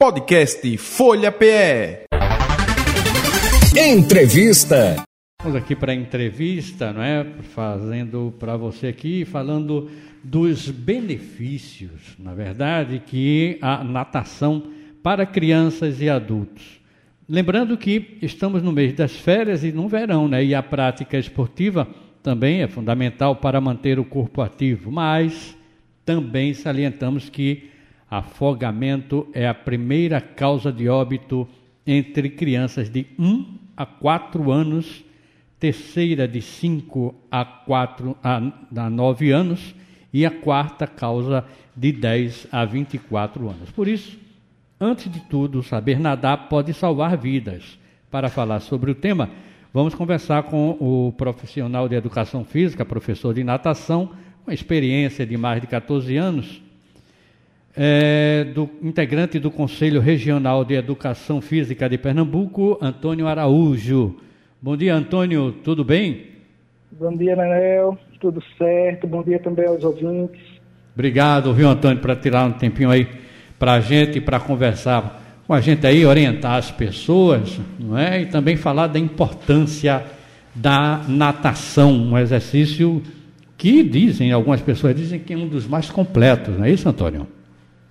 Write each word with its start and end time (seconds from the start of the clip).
Podcast 0.00 0.78
Folha 0.78 1.32
PE. 1.32 2.04
Entrevista. 3.76 5.02
Vamos 5.42 5.58
aqui 5.58 5.74
para 5.74 5.90
a 5.90 5.94
entrevista, 5.96 6.92
não 6.92 7.02
é? 7.02 7.26
Fazendo 7.52 8.32
para 8.38 8.56
você 8.56 8.86
aqui, 8.86 9.24
falando 9.24 9.90
dos 10.22 10.70
benefícios, 10.70 12.14
na 12.16 12.32
verdade, 12.32 13.02
que 13.04 13.58
a 13.60 13.82
natação 13.82 14.70
para 15.02 15.26
crianças 15.26 16.00
e 16.00 16.08
adultos. 16.08 16.80
Lembrando 17.28 17.76
que 17.76 18.18
estamos 18.22 18.62
no 18.62 18.70
mês 18.70 18.94
das 18.94 19.16
férias 19.16 19.64
e 19.64 19.72
no 19.72 19.88
verão, 19.88 20.28
né? 20.28 20.44
E 20.44 20.54
a 20.54 20.62
prática 20.62 21.18
esportiva 21.18 21.88
também 22.22 22.62
é 22.62 22.68
fundamental 22.68 23.34
para 23.34 23.60
manter 23.60 23.98
o 23.98 24.04
corpo 24.04 24.42
ativo, 24.42 24.92
mas 24.92 25.56
também 26.04 26.54
salientamos 26.54 27.28
que 27.28 27.76
Afogamento 28.10 29.28
é 29.34 29.46
a 29.46 29.54
primeira 29.54 30.20
causa 30.20 30.72
de 30.72 30.88
óbito 30.88 31.46
entre 31.86 32.30
crianças 32.30 32.88
de 32.88 33.06
1 33.18 33.58
a 33.76 33.84
4 33.84 34.50
anos, 34.50 35.04
terceira 35.58 36.26
de 36.26 36.40
5 36.40 37.14
a 37.30 37.44
4 37.44 38.16
a, 38.22 38.36
a 38.76 38.90
9 38.90 39.30
anos 39.30 39.74
e 40.12 40.24
a 40.24 40.30
quarta 40.30 40.86
causa 40.86 41.44
de 41.76 41.92
10 41.92 42.48
a 42.50 42.64
24 42.64 43.48
anos. 43.48 43.70
Por 43.70 43.86
isso, 43.86 44.18
antes 44.80 45.10
de 45.10 45.20
tudo, 45.20 45.62
saber 45.62 46.00
nadar 46.00 46.48
pode 46.48 46.72
salvar 46.72 47.16
vidas. 47.16 47.78
Para 48.10 48.30
falar 48.30 48.60
sobre 48.60 48.90
o 48.90 48.94
tema, 48.94 49.28
vamos 49.72 49.94
conversar 49.94 50.44
com 50.44 50.70
o 50.80 51.12
profissional 51.12 51.88
de 51.88 51.94
educação 51.94 52.42
física, 52.42 52.86
professor 52.86 53.34
de 53.34 53.44
natação, 53.44 54.12
com 54.44 54.50
experiência 54.50 55.26
de 55.26 55.36
mais 55.36 55.60
de 55.60 55.66
14 55.66 56.16
anos, 56.16 56.62
é, 57.80 58.42
do 58.42 58.68
integrante 58.82 59.38
do 59.38 59.52
Conselho 59.52 60.00
Regional 60.00 60.64
de 60.64 60.74
Educação 60.74 61.40
Física 61.40 61.88
de 61.88 61.96
Pernambuco, 61.96 62.76
Antônio 62.82 63.28
Araújo. 63.28 64.16
Bom 64.60 64.76
dia, 64.76 64.96
Antônio, 64.96 65.52
tudo 65.62 65.84
bem? 65.84 66.26
Bom 66.90 67.16
dia, 67.16 67.36
Manel, 67.36 67.96
tudo 68.20 68.42
certo. 68.58 69.06
Bom 69.06 69.22
dia 69.22 69.38
também 69.38 69.64
aos 69.64 69.84
ouvintes. 69.84 70.40
Obrigado, 70.92 71.54
viu, 71.54 71.68
Antônio, 71.68 72.00
para 72.00 72.16
tirar 72.16 72.46
um 72.46 72.52
tempinho 72.52 72.90
aí 72.90 73.06
para 73.56 73.74
a 73.74 73.80
gente, 73.80 74.20
para 74.20 74.40
conversar 74.40 75.22
com 75.46 75.54
a 75.54 75.60
gente 75.60 75.86
aí, 75.86 76.04
orientar 76.04 76.56
as 76.56 76.72
pessoas, 76.72 77.60
não 77.78 77.96
é? 77.96 78.22
E 78.22 78.26
também 78.26 78.56
falar 78.56 78.88
da 78.88 78.98
importância 78.98 80.02
da 80.52 81.04
natação, 81.06 81.92
um 81.92 82.18
exercício 82.18 83.00
que 83.56 83.84
dizem, 83.84 84.32
algumas 84.32 84.60
pessoas 84.60 84.96
dizem 84.96 85.20
que 85.20 85.32
é 85.32 85.36
um 85.36 85.46
dos 85.46 85.64
mais 85.68 85.88
completos, 85.88 86.58
não 86.58 86.64
é 86.64 86.70
isso, 86.72 86.88
Antônio? 86.88 87.37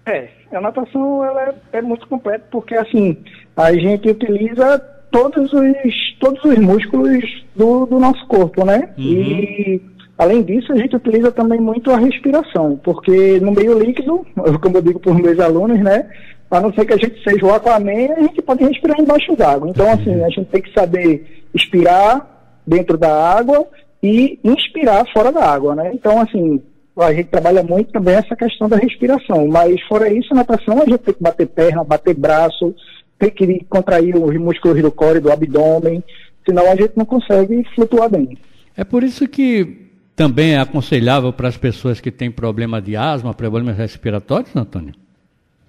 É, 0.08 0.30
a 0.54 0.62
natação 0.62 1.26
ela 1.26 1.42
é, 1.42 1.80
é, 1.80 1.82
muito 1.82 2.08
completa 2.08 2.46
porque 2.50 2.76
assim 2.76 3.18
a 3.58 3.74
gente 3.74 4.10
utiliza 4.10 4.80
todos 5.12 5.52
os 5.52 6.18
todos 6.18 6.42
os 6.46 6.58
músculos 6.58 7.46
do, 7.54 7.86
do 7.86 8.00
nosso 8.00 8.26
corpo, 8.28 8.64
né? 8.64 8.90
Uhum. 8.98 9.04
E 9.04 9.82
além 10.18 10.44
disso 10.44 10.72
a 10.72 10.78
gente 10.78 10.96
utiliza 10.96 11.30
também 11.30 11.60
muito 11.60 11.92
a 11.92 11.98
respiração, 11.98 12.80
porque 12.82 13.38
no 13.42 13.52
meio 13.52 13.78
líquido, 13.78 14.26
como 14.64 14.78
eu 14.78 14.82
digo 14.82 15.00
para 15.00 15.12
os 15.12 15.22
meus 15.22 15.40
alunos, 15.42 15.80
né? 15.80 16.10
A 16.50 16.62
não 16.62 16.72
ser 16.72 16.86
que 16.86 16.94
a 16.94 16.98
gente 16.98 17.22
seja 17.22 17.46
o 17.46 17.54
Aquaman, 17.54 18.14
a 18.16 18.22
gente 18.22 18.42
pode 18.42 18.64
respirar 18.64 19.02
embaixo 19.02 19.36
d'água. 19.36 19.70
Então 19.70 19.92
assim 19.92 20.24
a 20.24 20.30
gente 20.30 20.46
tem 20.46 20.62
que 20.62 20.74
saber 20.74 21.44
expirar 21.54 22.56
dentro 22.66 22.98
da 22.98 23.14
água 23.38 23.68
e 24.02 24.40
inspirar 24.42 25.06
fora 25.12 25.34
da 25.34 25.44
água, 25.44 25.76
né? 25.76 25.92
Então 25.94 26.22
assim 26.22 26.62
a 26.98 27.14
gente 27.14 27.28
trabalha 27.28 27.64
muito 27.64 27.92
também 27.92 28.16
essa 28.16 28.36
questão 28.36 28.68
da 28.68 28.78
respiração. 28.78 29.48
Mas 29.48 29.82
fora 29.84 30.12
isso, 30.12 30.34
na 30.34 30.38
natação 30.38 30.82
a 30.82 30.86
gente 30.86 31.00
tem 31.00 31.14
que 31.14 31.24
bater 31.24 31.48
perna, 31.48 31.84
bater 31.84 32.16
braço, 32.16 32.74
tem 33.20 33.30
que 33.30 33.66
contrair 33.70 34.16
os 34.16 34.36
músculos 34.38 34.82
do 34.82 34.92
core, 34.92 35.20
do 35.20 35.32
abdômen, 35.32 36.04
senão 36.46 36.70
a 36.72 36.76
gente 36.76 36.94
não 36.96 37.06
consegue 37.06 37.64
flutuar 37.76 38.10
bem. 38.10 38.38
É 38.76 38.84
por 38.84 39.04
isso 39.04 39.28
que 39.28 39.88
também 40.16 40.54
é 40.54 40.60
aconselhável 40.60 41.32
para 41.32 41.48
as 41.48 41.58
pessoas 41.58 42.00
que 42.02 42.12
têm 42.12 42.32
problema 42.32 42.82
de 42.82 42.96
asma, 42.96 43.34
problemas 43.34 43.78
respiratórios, 43.78 44.56
Antônio? 44.56 44.94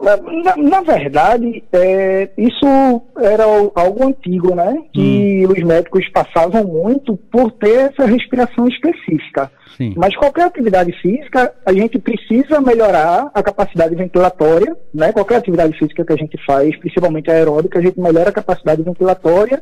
Na, 0.00 0.56
na, 0.56 0.80
verdade, 0.80 1.62
é, 1.72 2.30
isso 2.38 3.02
era 3.16 3.44
algo 3.44 4.06
antigo, 4.06 4.54
né? 4.54 4.76
Que 4.92 5.44
hum. 5.44 5.52
os 5.52 5.62
médicos 5.64 6.08
passavam 6.10 6.64
muito 6.64 7.16
por 7.16 7.50
ter 7.52 7.90
essa 7.90 8.06
respiração 8.06 8.68
específica. 8.68 9.50
Sim. 9.76 9.94
Mas 9.96 10.14
qualquer 10.16 10.44
atividade 10.44 10.92
física, 11.00 11.52
a 11.66 11.72
gente 11.72 11.98
precisa 11.98 12.60
melhorar 12.60 13.30
a 13.34 13.42
capacidade 13.42 13.94
ventilatória, 13.96 14.76
né? 14.94 15.12
Qualquer 15.12 15.36
atividade 15.36 15.76
física 15.76 16.04
que 16.04 16.12
a 16.12 16.16
gente 16.16 16.36
faz, 16.46 16.76
principalmente 16.78 17.30
aeróbica, 17.30 17.80
a 17.80 17.82
gente 17.82 18.00
melhora 18.00 18.30
a 18.30 18.32
capacidade 18.32 18.82
ventilatória 18.82 19.60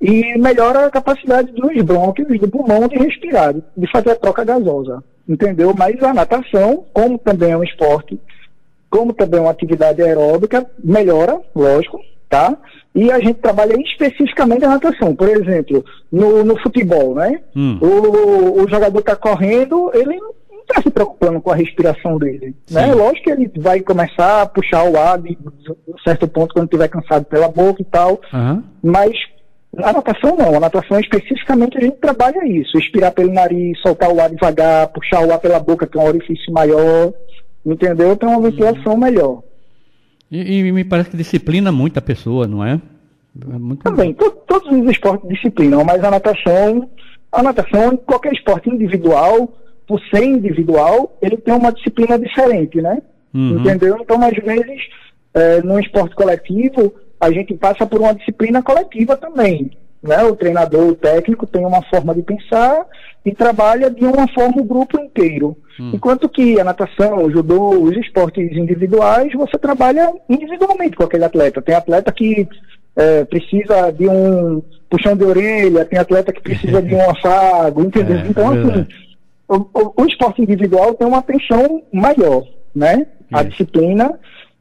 e 0.00 0.36
melhora 0.38 0.86
a 0.86 0.90
capacidade 0.90 1.52
dos 1.52 1.82
brônquios 1.82 2.38
do 2.40 2.48
pulmão 2.48 2.86
de 2.88 2.96
respirar, 2.96 3.54
de 3.54 3.90
fazer 3.90 4.10
a 4.10 4.16
troca 4.16 4.44
gasosa, 4.44 5.02
entendeu? 5.28 5.72
Mas 5.76 6.00
a 6.02 6.12
natação, 6.12 6.84
como 6.92 7.18
também 7.18 7.52
é 7.52 7.56
um 7.56 7.64
esporte 7.64 8.18
como 8.96 9.12
também 9.12 9.40
uma 9.40 9.50
atividade 9.50 10.02
aeróbica, 10.02 10.66
melhora, 10.82 11.38
lógico, 11.54 12.00
tá? 12.30 12.56
E 12.94 13.12
a 13.12 13.18
gente 13.18 13.34
trabalha 13.34 13.78
especificamente 13.78 14.64
a 14.64 14.70
natação. 14.70 15.14
Por 15.14 15.28
exemplo, 15.28 15.84
no, 16.10 16.42
no 16.42 16.58
futebol, 16.62 17.14
né? 17.14 17.40
Hum. 17.54 17.78
O, 17.78 18.62
o 18.62 18.68
jogador 18.68 19.00
está 19.00 19.14
correndo, 19.14 19.90
ele 19.92 20.16
não 20.16 20.30
está 20.60 20.80
se 20.80 20.90
preocupando 20.90 21.42
com 21.42 21.50
a 21.50 21.54
respiração 21.54 22.16
dele, 22.18 22.56
né? 22.70 22.92
Lógico 22.94 23.24
que 23.24 23.30
ele 23.30 23.52
vai 23.58 23.80
começar 23.80 24.42
a 24.42 24.46
puxar 24.46 24.82
o 24.84 24.98
ar 24.98 25.18
de 25.18 25.36
um 25.86 25.98
certo 26.02 26.26
ponto 26.26 26.54
quando 26.54 26.64
estiver 26.64 26.88
cansado 26.88 27.26
pela 27.26 27.48
boca 27.48 27.82
e 27.82 27.84
tal, 27.84 28.18
uhum. 28.32 28.62
mas 28.82 29.12
a 29.76 29.92
natação 29.92 30.36
não, 30.36 30.56
a 30.56 30.60
natação 30.60 30.98
especificamente 30.98 31.76
a 31.76 31.80
gente 31.80 31.98
trabalha 31.98 32.44
isso, 32.46 32.78
expirar 32.78 33.12
pelo 33.12 33.32
nariz, 33.32 33.78
soltar 33.80 34.10
o 34.10 34.20
ar 34.20 34.30
devagar, 34.30 34.88
puxar 34.88 35.24
o 35.24 35.32
ar 35.32 35.38
pela 35.38 35.60
boca, 35.60 35.86
que 35.86 35.98
é 35.98 36.00
um 36.00 36.06
orifício 36.06 36.52
maior, 36.52 37.12
entendeu? 37.66 38.16
Tem 38.16 38.28
uma 38.28 38.40
ventilação 38.40 38.92
uhum. 38.92 38.98
melhor. 38.98 39.42
E, 40.30 40.58
e, 40.58 40.72
me 40.72 40.84
parece 40.84 41.10
que 41.10 41.16
disciplina 41.16 41.70
muito 41.70 41.98
a 41.98 42.02
pessoa, 42.02 42.46
não 42.46 42.64
é? 42.64 42.80
é 43.52 43.58
muito... 43.58 43.82
Também, 43.82 44.14
to, 44.14 44.30
todos 44.46 44.70
os 44.70 44.90
esportes 44.90 45.28
disciplinam, 45.28 45.84
mas 45.84 46.02
a 46.02 46.10
natação, 46.10 46.88
a 47.30 47.42
natação, 47.42 47.96
qualquer 47.96 48.32
esporte 48.32 48.70
individual, 48.70 49.52
por 49.86 50.00
ser 50.10 50.24
individual, 50.24 51.16
ele 51.22 51.36
tem 51.36 51.54
uma 51.54 51.72
disciplina 51.72 52.18
diferente, 52.18 52.80
né? 52.80 53.02
Uhum. 53.34 53.60
Entendeu? 53.60 53.98
Então, 54.00 54.20
às 54.22 54.34
vezes, 54.36 54.82
é, 55.34 55.62
num 55.62 55.78
esporte 55.78 56.14
coletivo, 56.14 56.94
a 57.20 57.30
gente 57.30 57.54
passa 57.54 57.86
por 57.86 58.00
uma 58.00 58.14
disciplina 58.14 58.62
coletiva 58.62 59.16
também. 59.16 59.70
Né? 60.06 60.22
O 60.24 60.36
treinador, 60.36 60.88
o 60.88 60.94
técnico 60.94 61.46
tem 61.46 61.64
uma 61.64 61.82
forma 61.82 62.14
de 62.14 62.22
pensar 62.22 62.86
e 63.24 63.34
trabalha 63.34 63.90
de 63.90 64.04
uma 64.04 64.28
forma 64.28 64.60
o 64.60 64.64
grupo 64.64 65.00
inteiro. 65.00 65.56
Hum. 65.80 65.92
Enquanto 65.94 66.28
que 66.28 66.60
a 66.60 66.64
natação, 66.64 67.24
o 67.24 67.30
judô, 67.30 67.70
os 67.70 67.96
esportes 67.96 68.52
individuais, 68.56 69.32
você 69.32 69.58
trabalha 69.58 70.12
individualmente 70.28 70.96
com 70.96 71.04
aquele 71.04 71.24
atleta. 71.24 71.60
Tem 71.60 71.74
atleta 71.74 72.12
que 72.12 72.48
é, 72.94 73.24
precisa 73.24 73.90
de 73.90 74.08
um 74.08 74.62
puxão 74.88 75.16
de 75.16 75.24
orelha, 75.24 75.84
tem 75.84 75.98
atleta 75.98 76.32
que 76.32 76.40
precisa 76.40 76.80
de 76.80 76.94
um 76.94 77.02
afago, 77.10 77.82
entendeu? 77.82 78.18
É, 78.18 78.26
então, 78.28 78.48
assim, 78.50 78.86
o, 79.48 79.56
o, 79.56 80.02
o, 80.02 80.06
esporte 80.06 80.42
individual 80.42 80.94
tem 80.94 81.06
uma 81.06 81.18
atenção 81.18 81.82
maior, 81.92 82.44
né? 82.74 83.06
A 83.32 83.42
disciplina, 83.42 84.18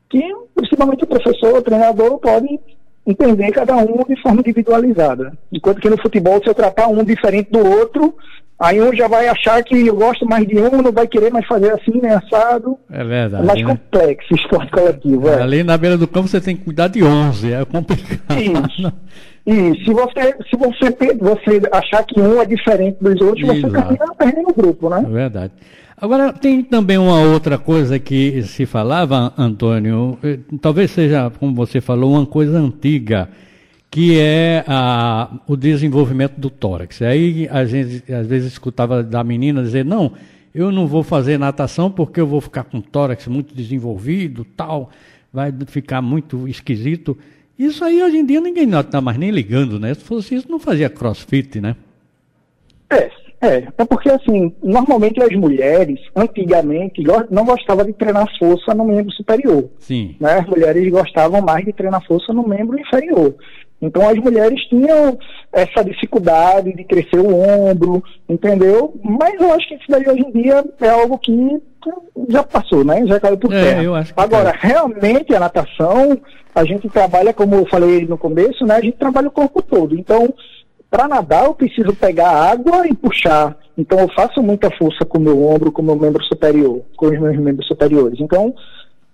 que 0.09 0.21
principalmente 0.55 1.03
o 1.03 1.07
professor, 1.07 1.57
o 1.57 1.61
treinador, 1.61 2.17
pode 2.17 2.59
entender 3.05 3.51
cada 3.51 3.75
um 3.77 4.03
de 4.07 4.19
forma 4.21 4.41
individualizada. 4.41 5.33
Enquanto 5.51 5.79
que 5.79 5.89
no 5.89 6.01
futebol, 6.01 6.39
se 6.41 6.49
eu 6.49 6.55
tratar 6.55 6.87
um 6.87 7.03
diferente 7.03 7.51
do 7.51 7.59
outro, 7.59 8.15
aí 8.59 8.81
um 8.81 8.93
já 8.93 9.07
vai 9.07 9.27
achar 9.27 9.63
que 9.63 9.85
eu 9.85 9.95
gosto 9.95 10.25
mais 10.25 10.47
de 10.47 10.57
um, 10.57 10.81
não 10.81 10.91
vai 10.91 11.07
querer 11.07 11.31
mais 11.31 11.45
fazer 11.45 11.71
assim, 11.71 11.99
nem 12.01 12.11
assado. 12.11 12.77
É 12.89 13.03
verdade. 13.03 13.43
É 13.43 13.45
mais 13.45 13.61
né? 13.61 13.67
complexo 13.67 14.33
o 14.33 14.35
esporte 14.35 14.71
coletivo. 14.71 15.29
É. 15.29 15.41
Ali 15.41 15.63
na 15.63 15.77
beira 15.77 15.97
do 15.97 16.07
campo 16.07 16.27
você 16.27 16.41
tem 16.41 16.55
que 16.55 16.63
cuidar 16.63 16.87
de 16.87 17.03
11, 17.03 17.53
é 17.53 17.65
complicado. 17.65 18.39
Isso. 18.39 18.93
E 19.45 19.85
se 19.85 19.93
você, 19.93 20.35
se 20.49 20.57
você, 20.57 21.15
você 21.19 21.61
achar 21.71 22.03
que 22.03 22.19
um 22.19 22.41
é 22.41 22.45
diferente 22.45 22.97
dos 22.99 23.21
outros, 23.21 23.47
Exato. 23.47 23.61
você 23.61 23.81
termina 23.81 24.15
perdendo 24.17 24.49
o 24.49 24.53
grupo, 24.53 24.89
né? 24.89 25.03
É 25.05 25.09
verdade. 25.09 25.53
Agora, 25.97 26.33
tem 26.33 26.61
também 26.61 26.97
uma 26.97 27.21
outra 27.21 27.57
coisa 27.57 27.97
que 27.97 28.43
se 28.43 28.65
falava, 28.65 29.33
Antônio, 29.37 30.19
eh, 30.21 30.39
talvez 30.61 30.91
seja, 30.91 31.31
como 31.39 31.55
você 31.55 31.79
falou, 31.79 32.13
uma 32.13 32.25
coisa 32.25 32.59
antiga, 32.59 33.29
que 33.89 34.19
é 34.19 34.65
a, 34.67 35.39
o 35.47 35.55
desenvolvimento 35.55 36.37
do 36.37 36.49
tórax. 36.49 37.01
Aí 37.01 37.47
a 37.49 37.63
gente 37.63 38.11
às 38.11 38.27
vezes 38.27 38.51
escutava 38.51 39.01
da 39.01 39.23
menina 39.23 39.63
dizer, 39.63 39.85
não, 39.85 40.11
eu 40.53 40.69
não 40.69 40.85
vou 40.85 41.01
fazer 41.01 41.37
natação 41.37 41.89
porque 41.89 42.19
eu 42.19 42.27
vou 42.27 42.41
ficar 42.41 42.65
com 42.65 42.79
o 42.79 42.81
tórax 42.81 43.25
muito 43.27 43.55
desenvolvido, 43.55 44.43
tal, 44.43 44.91
vai 45.31 45.53
ficar 45.67 46.01
muito 46.01 46.45
esquisito. 46.45 47.17
Isso 47.57 47.85
aí 47.85 48.03
hoje 48.03 48.17
em 48.17 48.25
dia 48.25 48.41
ninguém 48.41 48.69
está 48.69 48.99
mais 48.99 49.17
nem 49.17 49.31
ligando, 49.31 49.79
né? 49.79 49.93
Se 49.93 50.01
fosse 50.01 50.35
isso, 50.35 50.51
não 50.51 50.59
fazia 50.59 50.89
crossfit, 50.89 51.61
né? 51.61 51.77
É, 52.89 53.09
é, 53.41 53.67
é 53.77 53.85
porque 53.85 54.09
assim, 54.09 54.53
normalmente 54.63 55.21
as 55.21 55.31
mulheres, 55.35 55.99
antigamente, 56.15 57.03
não 57.29 57.45
gostavam 57.45 57.85
de 57.85 57.93
treinar 57.93 58.27
força 58.39 58.73
no 58.73 58.85
membro 58.85 59.11
superior. 59.11 59.69
Sim. 59.79 60.15
Né? 60.19 60.39
As 60.39 60.45
mulheres 60.47 60.89
gostavam 60.91 61.41
mais 61.41 61.65
de 61.65 61.73
treinar 61.73 62.05
força 62.05 62.33
no 62.33 62.47
membro 62.47 62.79
inferior. 62.79 63.35
Então 63.81 64.07
as 64.07 64.17
mulheres 64.17 64.59
tinham 64.67 65.17
essa 65.51 65.83
dificuldade 65.83 66.73
de 66.73 66.83
crescer 66.85 67.19
o 67.19 67.35
ombro, 67.37 68.03
entendeu? 68.27 68.93
Mas 69.03 69.39
eu 69.39 69.53
acho 69.53 69.67
que 69.67 69.75
isso 69.75 69.85
daí 69.89 70.07
hoje 70.07 70.21
em 70.21 70.31
dia 70.31 70.63
é 70.81 70.89
algo 70.89 71.17
que 71.19 71.61
já 72.29 72.43
passou, 72.43 72.83
né? 72.83 73.05
Já 73.05 73.19
caiu 73.19 73.37
por 73.37 73.53
é, 73.53 73.63
terra. 73.63 74.05
Agora, 74.17 74.53
caiu. 74.53 74.73
realmente 74.73 75.35
a 75.35 75.39
natação, 75.39 76.17
a 76.53 76.63
gente 76.63 76.89
trabalha, 76.89 77.33
como 77.33 77.55
eu 77.55 77.65
falei 77.67 78.05
no 78.07 78.17
começo, 78.17 78.65
né? 78.65 78.75
A 78.75 78.81
gente 78.81 78.97
trabalha 78.97 79.27
o 79.27 79.31
corpo 79.31 79.61
todo. 79.61 79.95
Então, 79.95 80.33
para 80.95 81.09
nadar, 81.09 81.43
eu 81.43 81.53
preciso 81.53 81.93
pegar 81.93 82.29
água 82.29 82.87
e 82.87 82.93
puxar. 82.93 83.57
Então, 83.77 83.99
eu 83.99 84.07
faço 84.15 84.41
muita 84.41 84.71
força 84.77 85.03
com 85.03 85.17
o 85.17 85.21
meu 85.21 85.45
ombro, 85.45 85.69
com 85.69 85.81
o 85.81 85.85
meu 85.85 85.97
membro 85.97 86.23
superior, 86.23 86.81
com 86.95 87.07
os 87.07 87.19
meus 87.19 87.37
membros 87.37 87.67
superiores. 87.67 88.17
Então, 88.21 88.55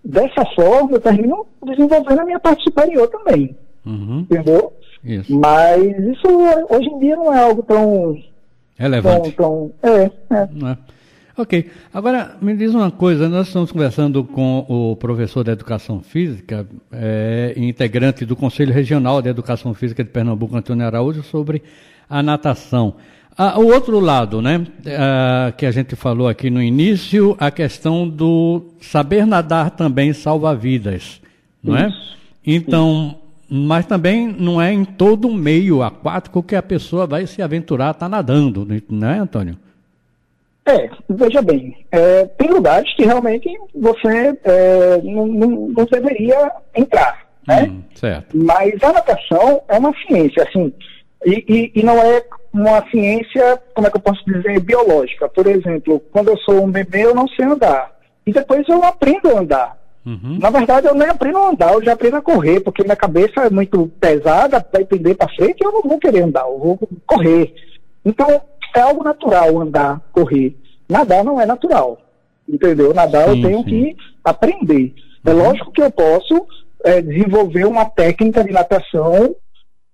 dessa 0.05 0.45
forma, 0.55 0.91
eu 0.91 0.99
termino 0.99 1.47
desenvolvendo 1.65 2.19
a 2.19 2.25
minha 2.25 2.39
parte 2.39 2.63
superior 2.63 3.07
também. 3.07 3.55
Uhum. 3.83 4.19
Entendeu? 4.19 4.71
Isso. 5.03 5.35
Mas 5.35 5.81
isso 5.81 6.27
hoje 6.69 6.87
em 6.87 6.99
dia 6.99 7.15
não 7.15 7.33
é 7.33 7.41
algo 7.41 7.63
tão. 7.63 8.15
Relevante. 8.77 9.31
Tão, 9.31 9.71
tão, 9.81 9.91
é, 9.91 10.03
é. 10.03 10.71
é. 10.71 10.77
Ok. 11.41 11.71
Agora, 11.91 12.37
me 12.39 12.55
diz 12.55 12.71
uma 12.75 12.91
coisa: 12.91 13.27
nós 13.27 13.47
estamos 13.47 13.71
conversando 13.71 14.23
com 14.23 14.63
o 14.69 14.95
professor 14.95 15.43
de 15.43 15.49
Educação 15.49 15.99
Física, 15.99 16.67
é, 16.91 17.55
integrante 17.57 18.25
do 18.25 18.35
Conselho 18.35 18.71
Regional 18.71 19.23
de 19.23 19.29
Educação 19.29 19.73
Física 19.73 20.03
de 20.03 20.11
Pernambuco, 20.11 20.55
Antônio 20.55 20.85
Araújo, 20.85 21.23
sobre 21.23 21.63
a 22.07 22.21
natação. 22.21 22.93
Ah, 23.35 23.57
o 23.57 23.73
outro 23.73 23.99
lado, 23.99 24.39
né, 24.39 24.67
ah, 24.85 25.51
que 25.57 25.65
a 25.65 25.71
gente 25.71 25.95
falou 25.95 26.27
aqui 26.27 26.51
no 26.51 26.61
início, 26.61 27.35
a 27.39 27.49
questão 27.49 28.07
do 28.07 28.67
saber 28.79 29.25
nadar 29.25 29.71
também 29.71 30.13
salva 30.13 30.53
vidas, 30.53 31.19
não 31.63 31.75
é? 31.75 31.91
Então, 32.45 33.15
mas 33.49 33.87
também 33.87 34.27
não 34.27 34.61
é 34.61 34.71
em 34.71 34.85
todo 34.85 35.27
o 35.27 35.33
meio 35.33 35.81
aquático 35.81 36.43
que 36.43 36.55
a 36.55 36.61
pessoa 36.61 37.07
vai 37.07 37.25
se 37.25 37.41
aventurar 37.41 37.87
a 37.87 37.91
estar 37.91 38.05
tá 38.05 38.09
nadando, 38.09 38.67
não 38.87 39.09
é, 39.09 39.17
Antônio? 39.17 39.57
É, 40.65 40.89
veja 41.09 41.41
bem, 41.41 41.85
é, 41.91 42.25
tem 42.37 42.49
lugares 42.49 42.93
que 42.95 43.03
realmente 43.03 43.49
você 43.73 44.37
é, 44.43 45.01
não, 45.03 45.25
não, 45.25 45.49
não, 45.69 45.85
deveria 45.85 46.51
entrar, 46.75 47.25
né? 47.47 47.63
Hum, 47.63 47.81
certo. 47.95 48.37
Mas 48.37 48.81
a 48.83 48.93
natação 48.93 49.63
é 49.67 49.79
uma 49.79 49.91
ciência, 50.05 50.43
assim, 50.43 50.71
e, 51.25 51.43
e, 51.47 51.79
e, 51.79 51.83
não 51.83 51.97
é 51.97 52.23
uma 52.53 52.87
ciência, 52.89 53.61
como 53.73 53.87
é 53.87 53.89
que 53.89 53.97
eu 53.97 54.01
posso 54.01 54.23
dizer, 54.25 54.59
biológica. 54.59 55.29
Por 55.29 55.47
exemplo, 55.47 55.99
quando 56.11 56.29
eu 56.29 56.37
sou 56.39 56.63
um 56.63 56.71
bebê, 56.71 57.05
eu 57.05 57.15
não 57.15 57.27
sei 57.27 57.45
andar. 57.45 57.91
E 58.25 58.31
depois 58.31 58.67
eu 58.67 58.83
aprendo 58.83 59.29
a 59.29 59.39
andar. 59.39 59.77
Uhum. 60.05 60.39
Na 60.39 60.49
verdade, 60.49 60.87
eu 60.87 60.95
nem 60.95 61.07
aprendo 61.07 61.37
a 61.37 61.49
andar, 61.49 61.73
eu 61.73 61.83
já 61.83 61.93
aprendo 61.93 62.17
a 62.17 62.21
correr, 62.21 62.59
porque 62.59 62.83
minha 62.83 62.95
cabeça 62.95 63.41
é 63.41 63.49
muito 63.49 63.87
pesada 63.99 64.59
para 64.59 64.81
entender 64.81 65.13
para 65.15 65.33
frente, 65.33 65.63
eu 65.63 65.71
não 65.71 65.83
vou 65.83 65.99
querer 65.99 66.23
andar, 66.23 66.41
eu 66.41 66.57
vou 66.57 66.79
correr. 67.05 67.53
Então, 68.03 68.41
é 68.79 68.81
algo 68.81 69.03
natural 69.03 69.59
andar, 69.59 70.01
correr. 70.11 70.55
Nadar 70.89 71.23
não 71.23 71.39
é 71.39 71.45
natural, 71.45 71.97
entendeu? 72.47 72.93
Nadar 72.93 73.29
sim, 73.29 73.41
eu 73.41 73.47
tenho 73.47 73.63
sim. 73.63 73.65
que 73.65 73.97
aprender. 74.23 74.93
É 75.25 75.31
uhum. 75.31 75.37
lógico 75.37 75.71
que 75.71 75.81
eu 75.81 75.91
posso 75.91 76.45
é, 76.83 77.01
desenvolver 77.01 77.65
uma 77.65 77.85
técnica 77.85 78.43
de 78.43 78.51
natação 78.51 79.35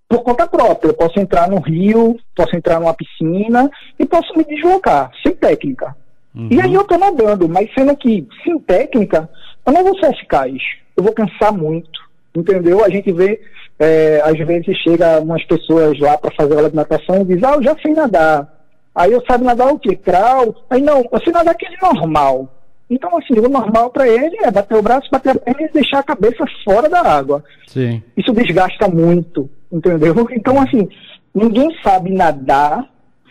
por 0.09 0.23
conta 0.23 0.47
própria. 0.47 0.89
Eu 0.89 0.93
posso 0.93 1.19
entrar 1.19 1.49
no 1.49 1.59
rio, 1.59 2.17
posso 2.35 2.55
entrar 2.55 2.79
numa 2.79 2.93
piscina 2.93 3.69
e 3.99 4.05
posso 4.05 4.35
me 4.37 4.43
deslocar, 4.43 5.11
sem 5.21 5.33
técnica. 5.33 5.95
Uhum. 6.33 6.47
E 6.51 6.61
aí 6.61 6.73
eu 6.73 6.81
estou 6.81 6.97
nadando, 6.97 7.49
mas 7.49 7.69
sendo 7.73 7.95
que 7.95 8.27
sem 8.43 8.57
técnica, 8.59 9.29
eu 9.65 9.73
não 9.73 9.83
vou 9.83 9.97
ser 9.99 10.11
eficaz. 10.11 10.53
Eu 10.95 11.03
vou 11.03 11.13
cansar 11.13 11.51
muito. 11.51 12.07
Entendeu? 12.35 12.83
A 12.83 12.89
gente 12.89 13.11
vê, 13.11 13.41
é, 13.79 14.21
às 14.23 14.37
vezes 14.37 14.77
chega 14.83 15.19
umas 15.19 15.43
pessoas 15.45 15.99
lá 15.99 16.17
para 16.17 16.33
fazer 16.35 16.55
aula 16.55 16.69
de 16.69 16.75
natação 16.75 17.21
e 17.21 17.25
diz, 17.25 17.43
ah, 17.43 17.55
eu 17.55 17.63
já 17.63 17.75
sei 17.79 17.93
nadar. 17.93 18.56
Aí 18.97 19.11
eu 19.11 19.23
sabe 19.29 19.43
nadar 19.43 19.71
o 19.71 19.77
quê? 19.77 19.95
Crawl? 19.95 20.55
Aí 20.71 20.81
não, 20.81 21.07
eu 21.11 21.21
sei 21.21 21.31
nadar 21.31 21.51
aquele 21.51 21.77
normal. 21.79 22.51
Então, 22.89 23.15
assim, 23.15 23.37
o 23.37 23.47
normal 23.47 23.91
para 23.91 24.07
ele 24.07 24.37
é 24.41 24.49
bater 24.49 24.75
o 24.75 24.81
braço, 24.81 25.07
bater 25.11 25.35
a 25.35 25.39
perna 25.39 25.67
e 25.67 25.71
deixar 25.71 25.99
a 25.99 26.03
cabeça 26.03 26.43
fora 26.65 26.89
da 26.89 27.01
água. 27.01 27.43
Sim. 27.67 28.01
Isso 28.15 28.33
desgasta 28.33 28.87
muito, 28.87 29.47
entendeu? 29.71 30.15
Então, 30.31 30.59
assim, 30.59 30.89
ninguém 31.35 31.69
sabe 31.83 32.11
nadar 32.11 32.89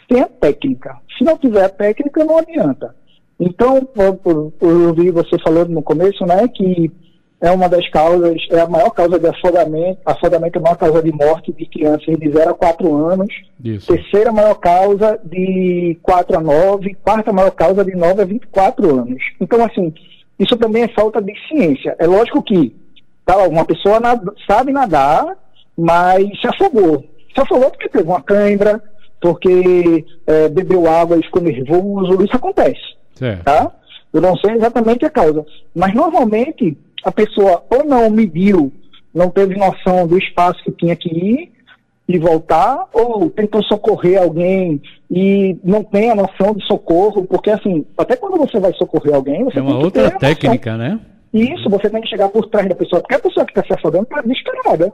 sem 0.09 0.23
a 0.23 0.27
técnica. 0.27 0.97
Se 1.19 1.25
não 1.25 1.37
tiver 1.37 1.65
a 1.65 1.69
técnica, 1.69 2.25
não 2.25 2.39
adianta. 2.39 2.95
Então, 3.41 3.89
eu, 3.97 4.53
eu 4.61 4.89
ouvi 4.89 5.11
você 5.11 5.37
falando 5.43 5.71
no 5.71 5.83
começo, 5.83 6.25
né, 6.25 6.47
que 6.47 6.93
é 7.41 7.51
uma 7.51 7.69
das 7.69 7.87
causas, 7.91 8.41
é 8.51 8.61
a 8.61 8.69
maior 8.69 8.91
causa 8.91 9.19
de 9.19 9.27
afogamento, 9.27 10.01
afogamento 10.07 10.57
é 10.57 10.59
a 10.59 10.63
maior 10.63 10.77
causa 10.77 11.03
de 11.03 11.13
morte 11.13 11.53
de 11.53 11.67
crianças 11.67 12.17
de 12.19 12.31
0 12.31 12.51
a 12.51 12.55
4 12.55 12.95
anos, 12.95 13.29
Isso. 13.63 13.93
terceira 13.93 14.33
maior 14.33 14.55
causa 14.55 15.21
de 15.23 15.99
4 16.03 16.39
a 16.39 16.41
9, 16.41 16.95
quarta 16.95 17.33
maior 17.33 17.51
causa 17.51 17.85
de 17.85 17.95
9 17.95 18.23
a 18.23 18.25
24 18.25 19.01
anos. 19.01 19.23
Então, 19.41 19.63
assim, 19.63 19.93
isso 20.39 20.57
também 20.57 20.85
é 20.85 20.89
falta 20.89 21.21
de 21.21 21.33
ciência. 21.49 21.95
É 21.99 22.07
lógico 22.07 22.43
que 22.43 22.75
tá, 23.25 23.37
uma 23.47 23.65
pessoa 23.65 24.01
nada, 24.01 24.33
sabe 24.47 24.73
nadar, 24.73 25.37
mas 25.77 26.27
se 26.41 26.47
afogou. 26.47 27.05
Se 27.35 27.41
afogou 27.41 27.71
porque 27.71 27.89
teve 27.91 28.09
uma 28.09 28.23
cãibra, 28.23 28.83
porque 29.21 30.07
é, 30.27 30.49
bebeu 30.49 30.89
água 30.89 31.19
e 31.19 31.23
ficou 31.23 31.43
nervoso, 31.43 32.25
isso 32.25 32.37
acontece. 32.37 32.97
Certo. 33.15 33.45
Tá? 33.45 33.71
Eu 34.13 34.23
não 34.23 34.37
sei 34.37 34.55
exatamente 34.55 35.05
a 35.05 35.11
causa. 35.11 35.45
Mas 35.75 35.95
normalmente 35.95 36.77
a 37.07 37.13
pessoa 37.13 37.63
ou 37.71 37.85
não 37.85 38.11
mediu, 38.11 38.73
não 39.15 39.31
teve 39.31 39.55
noção 39.55 40.09
do 40.09 40.19
espaço 40.19 40.61
que 40.65 40.73
tinha 40.73 40.97
que 40.97 41.09
ir 41.09 41.53
e 42.09 42.19
voltar, 42.19 42.85
ou 42.93 43.31
tentou 43.31 43.63
socorrer 43.63 44.21
alguém 44.21 44.83
e 45.09 45.57
não 45.63 45.85
tem 45.85 46.11
a 46.11 46.17
noção 46.17 46.53
de 46.53 46.67
socorro, 46.67 47.25
porque 47.25 47.51
assim, 47.51 47.87
até 47.97 48.17
quando 48.17 48.37
você 48.39 48.59
vai 48.59 48.73
socorrer 48.73 49.15
alguém, 49.15 49.45
você 49.45 49.61
é 49.61 49.63
uma 49.63 49.79
outra 49.79 50.11
técnica, 50.11 50.77
né? 50.77 50.99
Isso, 51.33 51.71
você 51.71 51.89
tem 51.89 52.01
que 52.01 52.09
chegar 52.09 52.29
por 52.29 52.49
trás 52.49 52.69
da 52.69 52.75
pessoa, 52.75 53.01
porque 53.01 53.15
a 53.15 53.21
pessoa 53.21 53.47
que 53.47 53.53
está 53.53 53.63
se 53.65 53.73
afogando 53.73 54.03
está 54.05 54.23
desesperada 54.23 54.93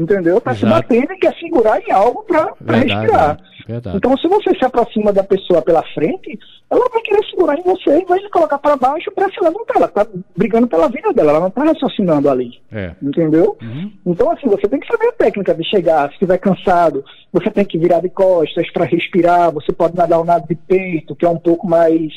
entendeu? 0.00 0.38
Está 0.38 0.54
se 0.54 0.64
batendo 0.64 1.12
e 1.12 1.18
quer 1.18 1.34
segurar 1.36 1.80
em 1.80 1.92
algo 1.92 2.24
para 2.24 2.54
respirar. 2.78 3.38
Verdade. 3.66 3.96
Então, 3.98 4.16
se 4.16 4.26
você 4.26 4.54
se 4.58 4.64
aproxima 4.64 5.12
da 5.12 5.22
pessoa 5.22 5.62
pela 5.62 5.82
frente, 5.94 6.38
ela 6.68 6.88
vai 6.92 7.02
querer 7.02 7.24
segurar 7.26 7.58
em 7.58 7.62
você 7.62 8.00
e 8.00 8.04
vai 8.04 8.18
lhe 8.18 8.28
colocar 8.30 8.58
para 8.58 8.76
baixo 8.76 9.12
para 9.12 9.30
se 9.30 9.40
levantar. 9.40 9.76
Ela 9.76 9.86
está 9.86 10.06
brigando 10.36 10.66
pela 10.66 10.88
vida 10.88 11.12
dela, 11.12 11.30
ela 11.30 11.40
não 11.40 11.48
está 11.48 11.64
raciocinando 11.64 12.28
ali. 12.28 12.58
É. 12.72 12.92
Entendeu? 13.00 13.56
Uhum. 13.62 13.92
Então, 14.06 14.30
assim, 14.30 14.48
você 14.48 14.66
tem 14.66 14.80
que 14.80 14.86
saber 14.86 15.08
a 15.08 15.12
técnica 15.12 15.54
de 15.54 15.64
chegar. 15.64 16.08
Se 16.08 16.14
estiver 16.14 16.38
cansado, 16.38 17.04
você 17.32 17.50
tem 17.50 17.64
que 17.64 17.78
virar 17.78 18.00
de 18.00 18.08
costas 18.08 18.70
para 18.72 18.86
respirar. 18.86 19.52
Você 19.52 19.72
pode 19.72 19.96
nadar 19.96 20.18
o 20.18 20.24
nado 20.24 20.48
de 20.48 20.54
peito, 20.54 21.14
que 21.14 21.26
é 21.26 21.28
um 21.28 21.38
pouco 21.38 21.68
mais. 21.68 22.12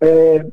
É, 0.00 0.44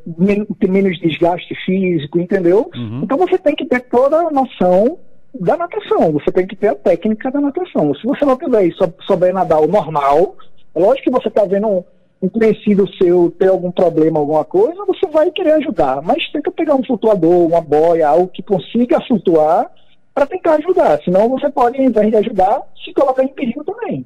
tem 0.60 0.70
menos 0.70 1.00
desgaste 1.00 1.53
físico, 1.65 2.20
entendeu? 2.20 2.70
Uhum. 2.74 3.01
Então 3.03 3.17
você 3.17 3.38
tem 3.38 3.56
que 3.56 3.65
ter 3.65 3.82
toda 3.82 4.17
a 4.17 4.32
noção 4.32 4.98
da 5.40 5.58
natação. 5.58 6.12
Você 6.14 6.32
tem 6.32 6.46
que 6.46 6.56
ter 6.56 6.70
a 6.70 6.76
técnica 6.76 7.32
da 7.32 7.40
natação. 7.40 7.94
Se 7.96 8.06
você 8.06 8.26
não 8.26 8.38
tiver 8.38 8.66
isso, 8.66 8.94
souber 9.06 9.34
nadar 9.34 9.62
o 9.62 9.68
normal, 9.68 10.36
é 10.76 10.80
lógico 10.80 11.04
que 11.04 11.12
você 11.12 11.28
está 11.28 11.46
vendo 11.46 11.68
um, 11.68 11.84
um 12.22 12.30
conhecido 12.30 12.88
seu 12.96 13.32
ter 13.38 13.50
algum 13.50 13.72
problema, 13.72 14.20
alguma 14.20 14.44
coisa, 14.46 14.86
você 14.86 15.08
vai 15.08 15.32
querer 15.32 15.54
ajudar. 15.54 16.02
Mas 16.02 16.30
tenta 16.32 16.52
pegar 16.52 16.76
um 16.76 16.84
flutuador, 16.84 17.48
uma 17.48 17.62
boia, 17.62 18.08
algo 18.08 18.28
que 18.28 18.44
consiga 18.44 19.02
flutuar 19.02 19.72
para 20.14 20.26
tentar 20.26 20.56
ajudar. 20.56 21.00
Senão 21.04 21.30
você 21.30 21.50
pode, 21.50 21.78
ao 21.78 21.86
invés 21.86 22.10
de 22.10 22.18
ajudar, 22.18 22.62
se 22.84 22.94
colocar 22.94 23.24
em 23.24 23.30
perigo 23.30 23.64
também. 23.64 24.06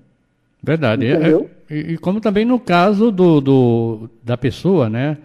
Verdade. 0.62 1.05
É, 1.08 1.29
e, 1.70 1.94
e, 1.94 1.98
como 1.98 2.20
também 2.20 2.46
no 2.46 2.60
caso 2.60 3.12
do, 3.12 3.39
do 3.39 4.10
da 4.24 4.38
pessoa, 4.38 4.89
né? 4.89 5.17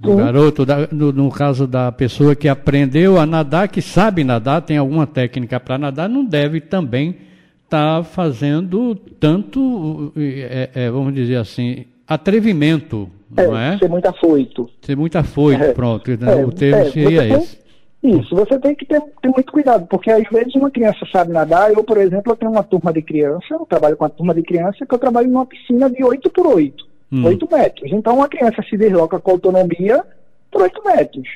Do 0.00 0.16
garoto, 0.16 0.64
da, 0.64 0.88
no, 0.90 1.12
no, 1.12 1.30
caso 1.30 1.66
da 1.66 1.92
pessoa 1.92 2.34
que 2.34 2.48
aprendeu 2.48 3.20
a 3.20 3.26
nadar, 3.26 3.68
que 3.68 3.82
sabe 3.82 4.24
nadar, 4.24 4.62
tem 4.62 4.78
alguma 4.78 5.06
técnica 5.06 5.60
para 5.60 5.76
nadar, 5.76 6.08
não 6.08 6.24
deve 6.24 6.58
também 6.60 7.16
estar 7.64 7.98
tá 7.98 8.02
fazendo 8.02 8.94
tanto, 8.94 10.10
é, 10.16 10.70
é, 10.74 10.90
vamos 10.90 11.14
dizer 11.14 11.36
assim, 11.36 11.84
atrevimento, 12.08 13.10
é, 13.36 13.46
não 13.46 13.58
é? 13.58 13.76
Ser 13.76 13.90
muito 13.90 14.06
afoito. 14.06 14.70
Ser 14.80 14.96
muito 14.96 15.16
afoito, 15.16 15.62
é. 15.62 15.72
pronto. 15.74 16.10
Né? 16.10 16.44
o 16.44 16.50
termo 16.50 16.80
é, 16.80 16.90
seria 16.90 17.36
esse. 17.36 17.60
Isso, 18.02 18.34
você 18.34 18.58
tem 18.58 18.74
que 18.74 18.86
ter, 18.86 18.98
ter, 19.20 19.28
muito 19.28 19.52
cuidado, 19.52 19.86
porque 19.86 20.10
às 20.10 20.26
vezes 20.30 20.54
uma 20.54 20.70
criança 20.70 21.06
sabe 21.12 21.30
nadar. 21.30 21.70
Eu, 21.70 21.84
por 21.84 21.98
exemplo, 21.98 22.32
eu 22.32 22.36
tenho 22.36 22.50
uma 22.50 22.62
turma 22.62 22.90
de 22.90 23.02
criança, 23.02 23.44
eu 23.50 23.66
trabalho 23.66 23.94
com 23.98 24.04
uma 24.04 24.10
turma 24.10 24.34
de 24.34 24.42
criança 24.42 24.86
que 24.86 24.94
eu 24.94 24.98
trabalho 24.98 25.28
numa 25.28 25.44
piscina 25.44 25.90
de 25.90 26.02
8 26.02 26.30
por 26.30 26.46
8 26.46 26.89
hum. 27.12 27.24
8 27.24 27.48
metros. 27.50 27.92
Então, 27.92 28.16
uma 28.16 28.28
criança 28.28 28.62
se 28.68 28.76
desloca 28.76 29.18
com 29.18 29.30
autonomia 29.32 30.04
por 30.50 30.62
8 30.62 30.82
metros. 30.84 31.28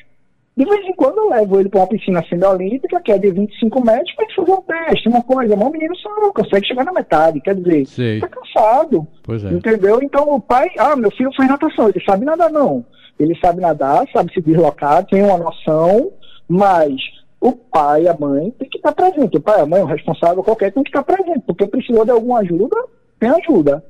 De 0.57 0.65
vez 0.65 0.87
em 0.87 0.95
quando 0.95 1.19
eu 1.19 1.31
levo 1.31 1.59
ele 1.59 1.69
para 1.69 1.81
uma 1.81 1.89
piscina 1.89 2.25
semiolímpica, 2.29 3.01
que 3.01 3.11
é 3.11 3.19
de 3.19 3.29
25 3.29 3.85
metros, 3.85 4.15
para 4.15 4.25
ele 4.25 4.35
fazer 4.35 4.53
um 4.53 4.63
teste, 4.63 5.09
uma 5.09 5.23
coisa. 5.23 5.57
Mas 5.57 5.69
o 5.69 5.73
menino 5.73 5.97
só 5.97 6.09
não 6.11 6.33
consegue 6.33 6.67
chegar 6.67 6.85
na 6.85 6.93
metade, 6.93 7.41
quer 7.41 7.57
dizer, 7.57 7.83
está 7.83 8.29
cansado. 8.29 9.07
Pois 9.25 9.45
é. 9.45 9.49
Entendeu? 9.49 10.01
Então 10.01 10.33
o 10.33 10.41
pai, 10.41 10.71
ah, 10.79 10.95
meu 10.95 11.11
filho 11.11 11.35
faz 11.37 11.49
natação, 11.49 11.89
ele 11.89 12.05
sabe 12.05 12.25
nadar 12.25 12.51
não. 12.51 12.85
Ele 13.19 13.37
sabe 13.41 13.61
nadar, 13.61 14.07
sabe 14.13 14.33
se 14.33 14.41
deslocar, 14.41 15.05
tem 15.07 15.25
uma 15.25 15.39
noção, 15.39 16.13
mas 16.49 16.95
o 17.41 17.53
pai, 17.53 18.07
a 18.07 18.17
mãe 18.17 18.53
tem 18.53 18.69
que 18.69 18.79
estar 18.79 18.93
presente. 18.93 19.37
O 19.37 19.41
pai, 19.41 19.61
a 19.61 19.67
mãe, 19.67 19.83
o 19.83 19.87
responsável 19.87 20.43
qualquer 20.43 20.73
tem 20.73 20.85
que 20.85 20.91
estar 20.91 21.03
presente, 21.03 21.43
porque 21.47 21.67
precisou 21.67 22.05
de 22.05 22.13
alguma 22.13 22.39
ajuda, 22.41 22.77
tem 23.19 23.29
ajuda. 23.29 23.85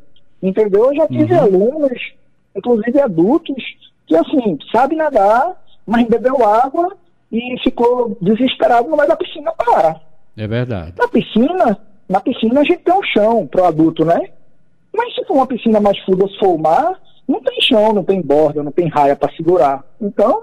Entendeu? 0.45 0.85
Eu 0.85 0.95
já 0.95 1.09
tive 1.09 1.33
uhum. 1.33 1.41
alunos, 1.41 2.13
inclusive 2.55 3.01
adultos, 3.01 3.65
que 4.07 4.15
assim, 4.15 4.59
sabe 4.71 4.95
nadar, 4.95 5.59
mas 5.87 6.07
bebeu 6.07 6.45
água 6.45 6.95
e 7.33 7.59
ficou 7.63 8.15
desesperado 8.21 8.87
no 8.87 8.95
meio 8.95 9.09
da 9.09 9.17
piscina 9.17 9.51
para. 9.53 9.99
É 10.37 10.47
verdade. 10.47 10.93
Na 10.99 11.09
piscina, 11.09 11.79
na 12.07 12.21
piscina 12.21 12.61
a 12.61 12.65
gente 12.65 12.81
tem 12.81 12.95
um 12.95 13.03
chão 13.03 13.47
para 13.47 13.63
o 13.63 13.65
adulto, 13.65 14.05
né? 14.05 14.29
Mas 14.95 15.15
se 15.15 15.25
for 15.25 15.35
uma 15.35 15.47
piscina 15.47 15.81
mais 15.81 15.99
funda, 16.01 16.29
se 16.29 16.39
for 16.39 16.55
o 16.55 16.59
mar, 16.59 17.01
não 17.27 17.41
tem 17.41 17.59
chão, 17.63 17.95
não 17.95 18.05
tem 18.05 18.21
borda, 18.21 18.63
não 18.63 18.71
tem 18.71 18.89
raia 18.89 19.17
para 19.17 19.35
segurar. 19.35 19.83
Então, 19.99 20.43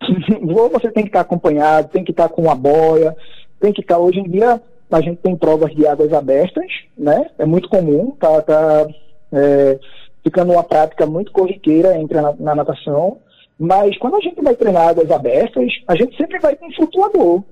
ou 0.54 0.68
você 0.68 0.90
tem 0.90 1.04
que 1.04 1.08
estar 1.08 1.20
acompanhado, 1.20 1.88
tem 1.88 2.04
que 2.04 2.10
estar 2.10 2.28
com 2.28 2.42
uma 2.42 2.54
boia, 2.54 3.16
tem 3.58 3.72
que 3.72 3.80
estar. 3.80 3.96
Hoje 3.96 4.20
em 4.20 4.28
dia, 4.28 4.60
a 4.90 5.00
gente 5.00 5.16
tem 5.22 5.34
provas 5.34 5.74
de 5.74 5.86
águas 5.86 6.12
abertas, 6.12 6.66
né? 6.98 7.30
É 7.38 7.46
muito 7.46 7.70
comum, 7.70 8.10
tá, 8.10 8.42
tá 8.42 8.86
é, 9.32 9.78
ficando 10.22 10.52
uma 10.52 10.64
prática 10.64 11.06
muito 11.06 11.32
corriqueira 11.32 11.98
entre 11.98 12.18
a, 12.18 12.34
na 12.38 12.54
natação. 12.54 13.18
Mas 13.58 13.96
quando 13.98 14.16
a 14.16 14.20
gente 14.20 14.42
vai 14.42 14.54
treinar 14.54 14.88
águas 14.88 15.10
abertas, 15.10 15.72
a 15.88 15.94
gente 15.94 16.16
sempre 16.16 16.38
vai 16.38 16.54
com 16.56 16.66
um 16.66 16.72
flutuador. 16.72 17.42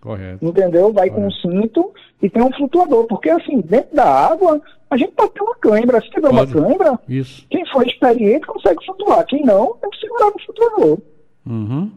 Correto. 0.00 0.44
Entendeu? 0.44 0.92
Vai 0.92 1.08
Correto. 1.08 1.14
com 1.14 1.26
um 1.26 1.30
cinto 1.30 1.94
e 2.22 2.28
tem 2.28 2.42
um 2.42 2.52
flutuador. 2.52 3.06
Porque 3.06 3.30
assim, 3.30 3.60
dentro 3.62 3.96
da 3.96 4.04
água, 4.04 4.60
a 4.90 4.96
gente 4.96 5.12
pode 5.12 5.32
ter 5.32 5.42
uma 5.42 5.56
cãibra. 5.56 6.00
Se 6.02 6.10
tiver 6.10 6.28
uma 6.28 6.46
cãibra, 6.46 6.98
Isso. 7.08 7.46
quem 7.48 7.64
for 7.66 7.86
experiente 7.86 8.46
consegue 8.46 8.84
flutuar. 8.84 9.24
Quem 9.26 9.42
não, 9.44 9.74
tem 9.80 9.90
que 9.90 10.00
segurar 10.00 10.26
no 10.26 10.38
flutuador. 10.44 10.98
Uhum. 11.46 11.90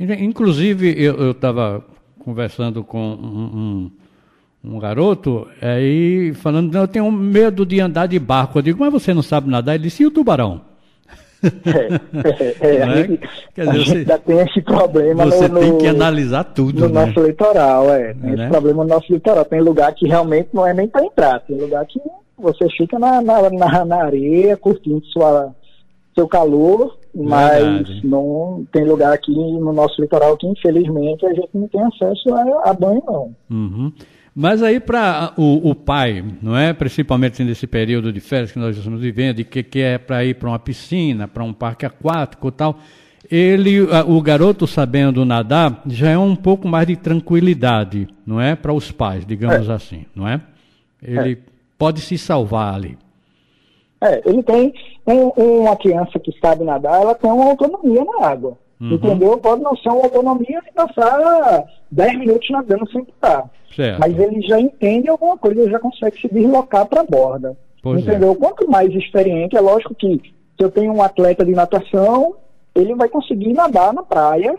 Inclusive, 0.00 1.00
eu 1.00 1.30
estava 1.30 1.84
conversando 2.18 2.82
com 2.82 2.98
um, 2.98 3.04
um, 3.04 3.90
um, 4.64 4.78
garoto, 4.78 5.46
aí 5.60 6.32
falando, 6.34 6.74
eu 6.76 6.88
tenho 6.88 7.10
medo 7.10 7.66
de 7.66 7.80
andar 7.80 8.06
de 8.06 8.18
barco. 8.18 8.58
Eu 8.58 8.62
digo, 8.62 8.80
mas 8.80 8.92
você 8.92 9.12
não 9.12 9.22
sabe 9.22 9.50
nadar? 9.50 9.74
Ele 9.74 9.84
disse, 9.84 10.02
e 10.02 10.06
o 10.06 10.10
tubarão? 10.10 10.60
É, 11.42 12.68
é, 12.68 12.76
é, 12.78 12.82
a, 12.82 12.86
é? 12.86 12.96
gente, 13.02 13.28
Quer 13.54 13.66
dizer, 13.66 13.70
a 13.70 13.78
gente 13.78 13.96
ainda 13.98 14.18
tem 14.18 14.38
esse 14.38 14.62
problema. 14.62 15.24
Você 15.24 15.48
no, 15.48 15.60
tem 15.60 15.78
que 15.78 15.86
analisar 15.88 16.44
tudo. 16.44 16.80
No 16.80 16.94
né? 16.94 17.06
nosso 17.06 17.26
litoral, 17.26 17.90
é. 17.90 18.14
Tem 18.14 18.30
esse 18.30 18.36
né? 18.36 18.48
problema 18.48 18.84
no 18.84 18.90
nosso 18.90 19.12
litoral. 19.12 19.44
Tem 19.44 19.60
lugar 19.60 19.92
que 19.94 20.06
realmente 20.06 20.50
não 20.52 20.66
é 20.66 20.72
nem 20.72 20.86
para 20.86 21.04
entrar. 21.04 21.40
Tem 21.40 21.58
lugar 21.58 21.84
que 21.86 22.00
você 22.38 22.68
fica 22.76 22.98
na, 22.98 23.20
na, 23.20 23.50
na, 23.50 23.84
na 23.84 24.04
areia, 24.04 24.56
curtindo 24.56 25.04
sua, 25.06 25.52
seu 26.14 26.28
calor, 26.28 26.96
mas 27.14 28.02
não 28.02 28.64
tem 28.72 28.84
lugar 28.84 29.12
aqui 29.12 29.32
no 29.32 29.72
nosso 29.72 30.00
litoral 30.00 30.36
que 30.36 30.46
infelizmente 30.46 31.26
a 31.26 31.34
gente 31.34 31.50
não 31.54 31.68
tem 31.68 31.82
acesso 31.82 32.34
a, 32.34 32.70
a 32.70 32.72
banho 32.72 33.02
não. 33.06 33.34
Uhum. 33.50 33.92
Mas 34.34 34.62
aí 34.62 34.80
para 34.80 35.34
o, 35.36 35.70
o, 35.70 35.74
pai, 35.74 36.24
não 36.40 36.56
é, 36.56 36.72
principalmente 36.72 37.44
nesse 37.44 37.66
período 37.66 38.10
de 38.10 38.18
férias 38.18 38.50
que 38.50 38.58
nós 38.58 38.76
estamos 38.76 39.00
vivendo, 39.00 39.44
que, 39.44 39.62
que 39.62 39.80
é 39.80 39.98
para 39.98 40.24
ir 40.24 40.34
para 40.34 40.48
uma 40.48 40.58
piscina, 40.58 41.28
para 41.28 41.44
um 41.44 41.52
parque 41.52 41.84
aquático 41.84 42.48
e 42.48 42.52
tal, 42.52 42.76
ele, 43.30 43.80
o 43.80 44.20
garoto 44.22 44.66
sabendo 44.66 45.24
nadar, 45.24 45.82
já 45.86 46.10
é 46.10 46.18
um 46.18 46.34
pouco 46.34 46.66
mais 46.66 46.86
de 46.86 46.96
tranquilidade, 46.96 48.08
não 48.26 48.40
é, 48.40 48.56
para 48.56 48.72
os 48.72 48.90
pais, 48.90 49.26
digamos 49.26 49.68
é. 49.68 49.72
assim, 49.72 50.06
não 50.14 50.26
é? 50.26 50.40
Ele 51.02 51.32
é. 51.32 51.38
pode 51.78 52.00
se 52.00 52.16
salvar 52.16 52.74
ali. 52.74 52.96
É, 54.00 54.22
ele 54.28 54.42
tem 54.42 54.74
um, 55.06 55.28
uma 55.60 55.76
criança 55.76 56.18
que 56.18 56.32
sabe 56.40 56.64
nadar, 56.64 57.00
ela 57.00 57.14
tem 57.14 57.30
uma 57.30 57.50
autonomia 57.50 58.04
na 58.04 58.26
água. 58.26 58.58
Uhum. 58.80 58.94
Entendeu? 58.94 59.38
Pode 59.38 59.62
não 59.62 59.76
ser 59.76 59.90
uma 59.90 60.02
autonomia 60.02 60.60
de 60.60 60.72
passar 60.72 61.64
10 61.90 62.18
minutos 62.18 62.50
nadando 62.50 62.90
sem 62.90 63.04
parar. 63.20 63.48
Mas 63.98 64.18
ele 64.18 64.40
já 64.42 64.60
entende 64.60 65.08
alguma 65.08 65.36
coisa, 65.36 65.60
ele 65.60 65.70
já 65.70 65.78
consegue 65.78 66.20
se 66.20 66.28
deslocar 66.28 66.86
para 66.86 67.00
a 67.00 67.04
borda. 67.04 67.56
Pois 67.82 68.06
é. 68.06 68.10
entendeu? 68.10 68.32
É. 68.32 68.34
Quanto 68.36 68.70
mais 68.70 68.94
experiente, 68.94 69.56
é 69.56 69.60
lógico 69.60 69.94
que 69.94 70.20
se 70.56 70.64
eu 70.64 70.70
tenho 70.70 70.92
um 70.92 71.02
atleta 71.02 71.44
de 71.44 71.52
natação, 71.52 72.36
ele 72.74 72.94
vai 72.94 73.08
conseguir 73.08 73.52
nadar 73.52 73.92
na 73.92 74.02
praia 74.02 74.56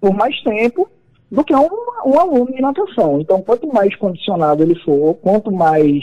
por 0.00 0.12
mais 0.12 0.40
tempo 0.42 0.88
do 1.30 1.44
que 1.44 1.54
um, 1.54 1.68
um 2.06 2.18
aluno 2.18 2.52
de 2.52 2.60
natação. 2.60 3.20
Então, 3.20 3.42
quanto 3.42 3.66
mais 3.68 3.94
condicionado 3.96 4.62
ele 4.62 4.78
for, 4.80 5.14
quanto 5.14 5.52
mais 5.52 6.02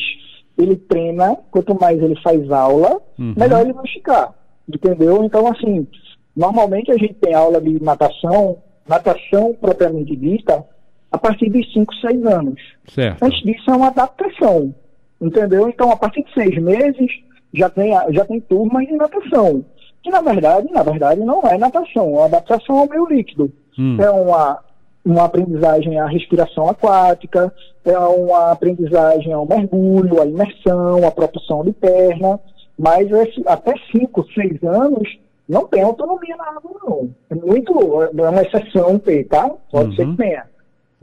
ele 0.57 0.75
treina, 0.75 1.35
quanto 1.51 1.79
mais 1.79 2.01
ele 2.01 2.15
faz 2.21 2.49
aula, 2.49 3.01
uhum. 3.19 3.33
melhor 3.35 3.61
ele 3.61 3.73
vai 3.73 3.87
ficar. 3.87 4.33
Entendeu? 4.67 5.23
Então, 5.23 5.47
assim, 5.47 5.87
normalmente 6.35 6.91
a 6.91 6.97
gente 6.97 7.15
tem 7.15 7.33
aula 7.33 7.59
de 7.59 7.81
natação, 7.83 8.57
natação 8.87 9.55
propriamente 9.59 10.15
dita, 10.15 10.63
a 11.11 11.17
partir 11.17 11.49
de 11.49 11.63
5, 11.73 11.93
6 11.95 12.25
anos. 12.25 12.61
Certo. 12.87 13.23
Antes 13.23 13.41
disso 13.43 13.71
é 13.71 13.75
uma 13.75 13.87
adaptação. 13.87 14.73
Entendeu? 15.21 15.69
Então, 15.69 15.91
a 15.91 15.95
partir 15.95 16.23
de 16.23 16.33
seis 16.33 16.61
meses, 16.61 17.09
já 17.53 17.69
tem, 17.69 17.93
já 18.11 18.25
tem 18.25 18.39
turmas 18.41 18.85
de 18.85 18.93
natação. 18.93 19.63
Que 20.03 20.09
na 20.11 20.21
verdade, 20.21 20.71
na 20.71 20.83
verdade, 20.83 21.21
não 21.21 21.41
é 21.43 21.57
natação, 21.57 22.21
a 22.21 22.25
adaptação 22.25 22.79
ao 22.79 22.89
meio 22.89 23.07
líquido. 23.07 23.51
Hum. 23.77 23.97
É 23.99 24.09
uma 24.09 24.59
uma 25.05 25.25
aprendizagem 25.25 25.99
à 25.99 26.07
respiração 26.07 26.67
aquática, 26.67 27.53
é 27.85 27.97
uma 27.97 28.51
aprendizagem 28.51 29.31
ao 29.31 29.45
mergulho, 29.45 30.19
à 30.19 30.25
imersão, 30.25 31.07
à 31.07 31.11
propulsão 31.11 31.63
de 31.63 31.71
perna, 31.73 32.39
mas 32.77 33.09
esse, 33.11 33.43
até 33.45 33.75
5, 33.95 34.25
6 34.33 34.63
anos 34.63 35.07
não 35.47 35.67
tem 35.67 35.83
autonomia 35.83 36.35
na 36.35 36.45
água, 36.45 36.71
não. 36.83 37.09
É 37.29 37.35
muito, 37.35 38.01
é 38.03 38.29
uma 38.29 38.41
exceção 38.41 38.97
ter, 38.97 39.25
tá? 39.25 39.47
Pode 39.71 39.89
uhum. 39.89 39.95
ser 39.95 40.07
que 40.07 40.17
tenha. 40.17 40.43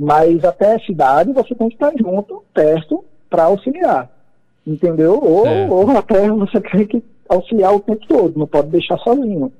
Mas 0.02 0.44
até 0.44 0.74
essa 0.74 0.90
idade 0.90 1.32
você 1.32 1.54
tem 1.54 1.68
que 1.68 1.74
estar 1.74 1.92
junto, 1.96 2.42
perto, 2.52 3.04
para 3.30 3.44
auxiliar. 3.44 4.10
Entendeu? 4.66 5.16
Ou, 5.22 5.46
é. 5.46 5.70
ou 5.70 5.88
até 5.96 6.28
você 6.28 6.60
tem 6.60 6.84
que 6.84 7.04
auxiliar 7.28 7.72
o 7.72 7.78
tempo 7.78 8.04
todo, 8.08 8.36
não 8.36 8.46
pode 8.48 8.68
deixar 8.68 8.98
sozinho. 8.98 9.52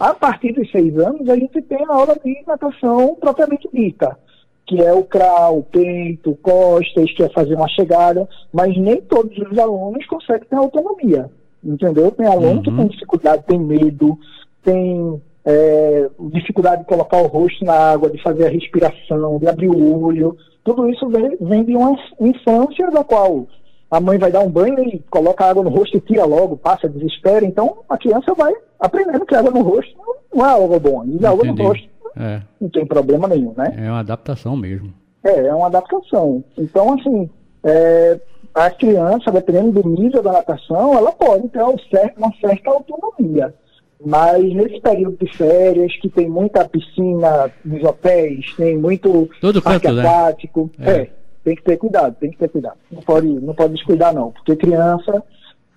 A 0.00 0.12
partir 0.12 0.52
dos 0.52 0.68
seis 0.72 0.98
anos, 0.98 1.28
a 1.28 1.36
gente 1.36 1.62
tem 1.62 1.78
a 1.84 1.94
aula 1.94 2.16
de 2.24 2.42
natação 2.44 3.14
propriamente 3.14 3.68
dita, 3.72 4.18
que 4.66 4.82
é 4.82 4.92
o 4.92 5.04
crawl, 5.04 5.62
peito, 5.62 6.36
costas, 6.42 7.12
que 7.12 7.22
é 7.22 7.28
fazer 7.28 7.54
uma 7.54 7.68
chegada, 7.68 8.28
mas 8.52 8.76
nem 8.76 9.00
todos 9.00 9.38
os 9.38 9.56
alunos 9.56 10.04
conseguem 10.06 10.48
ter 10.48 10.56
autonomia, 10.56 11.30
entendeu? 11.62 12.10
Tem 12.10 12.26
aluno 12.26 12.56
uhum. 12.56 12.62
que 12.62 12.76
tem 12.76 12.86
dificuldade, 12.88 13.44
tem 13.46 13.60
medo, 13.60 14.18
tem 14.60 15.22
é, 15.44 16.08
dificuldade 16.32 16.82
de 16.82 16.88
colocar 16.88 17.18
o 17.18 17.26
rosto 17.26 17.64
na 17.64 17.74
água, 17.74 18.10
de 18.10 18.22
fazer 18.22 18.46
a 18.46 18.50
respiração, 18.50 19.38
de 19.38 19.46
abrir 19.46 19.68
o 19.68 20.04
olho. 20.04 20.36
Tudo 20.64 20.88
isso 20.88 21.08
vem, 21.08 21.36
vem 21.40 21.64
de 21.64 21.76
uma 21.76 21.96
infância 22.20 22.90
da 22.90 23.04
qual 23.04 23.46
a 23.90 24.00
mãe 24.00 24.18
vai 24.18 24.32
dar 24.32 24.40
um 24.40 24.50
banho 24.50 24.82
e 24.82 24.98
coloca 25.10 25.44
água 25.44 25.62
no 25.62 25.70
rosto 25.70 25.96
e 25.96 26.00
tira 26.00 26.24
logo, 26.24 26.56
passa, 26.56 26.88
desespera. 26.88 27.44
Então 27.44 27.78
a 27.88 27.98
criança 27.98 28.32
vai 28.34 28.52
aprendendo 28.80 29.26
que 29.26 29.34
água 29.34 29.50
no 29.50 29.62
rosto 29.62 29.94
não 30.34 30.46
é 30.46 30.50
algo 30.50 30.80
bom. 30.80 31.04
E 31.04 31.24
água 31.24 31.44
no 31.44 31.54
rosto 31.54 31.88
é. 32.16 32.40
não 32.60 32.68
tem 32.70 32.86
problema 32.86 33.28
nenhum, 33.28 33.52
né? 33.56 33.74
É 33.76 33.90
uma 33.90 34.00
adaptação 34.00 34.56
mesmo. 34.56 34.92
É, 35.22 35.46
é 35.46 35.54
uma 35.54 35.66
adaptação. 35.66 36.42
Então, 36.56 36.94
assim, 36.94 37.30
é, 37.62 38.20
a 38.54 38.70
criança, 38.70 39.30
dependendo 39.30 39.82
do 39.82 39.88
nível 39.88 40.22
da 40.22 40.32
natação, 40.32 40.94
ela 40.94 41.12
pode 41.12 41.48
ter 41.48 41.62
uma 41.62 42.32
certa 42.40 42.70
autonomia. 42.70 43.54
Mas 44.04 44.42
nesse 44.54 44.80
período 44.80 45.16
de 45.18 45.36
férias, 45.36 45.96
que 45.96 46.08
tem 46.08 46.28
muita 46.28 46.68
piscina 46.68 47.50
nos 47.64 47.82
hotéis, 47.82 48.54
tem 48.56 48.76
muito 48.76 49.28
Todo 49.40 49.62
canto, 49.62 49.92
né? 49.92 50.02
aquático, 50.02 50.70
né? 50.78 50.90
é. 50.90 51.00
é 51.02 51.10
tem 51.44 51.54
que 51.54 51.62
ter 51.62 51.76
cuidado, 51.76 52.16
tem 52.18 52.30
que 52.30 52.38
ter 52.38 52.48
cuidado. 52.48 52.76
Não 52.90 53.02
pode, 53.02 53.28
não 53.28 53.54
pode 53.54 53.74
descuidar, 53.74 54.14
não. 54.14 54.32
Porque 54.32 54.56
criança, 54.56 55.22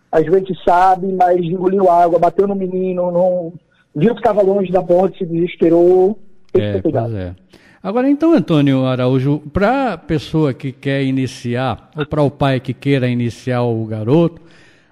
às 0.09 0.25
vezes 0.25 0.57
sabe, 0.63 1.11
mas 1.11 1.43
engoliu 1.43 1.91
água, 1.91 2.17
bateu 2.17 2.47
no 2.47 2.55
menino, 2.55 3.11
não 3.11 3.53
viu 3.93 4.13
que 4.13 4.21
estava 4.21 4.41
longe 4.41 4.71
da 4.71 4.81
borda, 4.81 5.17
se 5.17 5.25
desesperou. 5.25 6.17
Tem 6.53 6.61
que 6.61 6.67
é, 6.67 6.73
ter 6.73 6.81
cuidado. 6.81 7.17
É. 7.17 7.35
Agora, 7.83 8.09
então, 8.09 8.33
Antônio 8.33 8.85
Araújo, 8.85 9.39
para 9.51 9.93
a 9.93 9.97
pessoa 9.97 10.53
que 10.53 10.71
quer 10.71 11.03
iniciar, 11.03 11.91
ou 11.95 12.05
para 12.05 12.21
o 12.21 12.31
pai 12.31 12.59
que 12.59 12.73
queira 12.73 13.07
iniciar 13.09 13.63
o 13.63 13.85
garoto, 13.85 14.41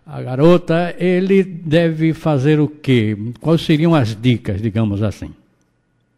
a 0.05 0.21
garota, 0.21 0.93
ele 0.99 1.43
deve 1.43 2.13
fazer 2.13 2.59
o 2.59 2.67
quê? 2.67 3.17
Quais 3.41 3.65
seriam 3.65 3.95
as 3.95 4.15
dicas, 4.15 4.61
digamos 4.61 5.01
assim? 5.01 5.33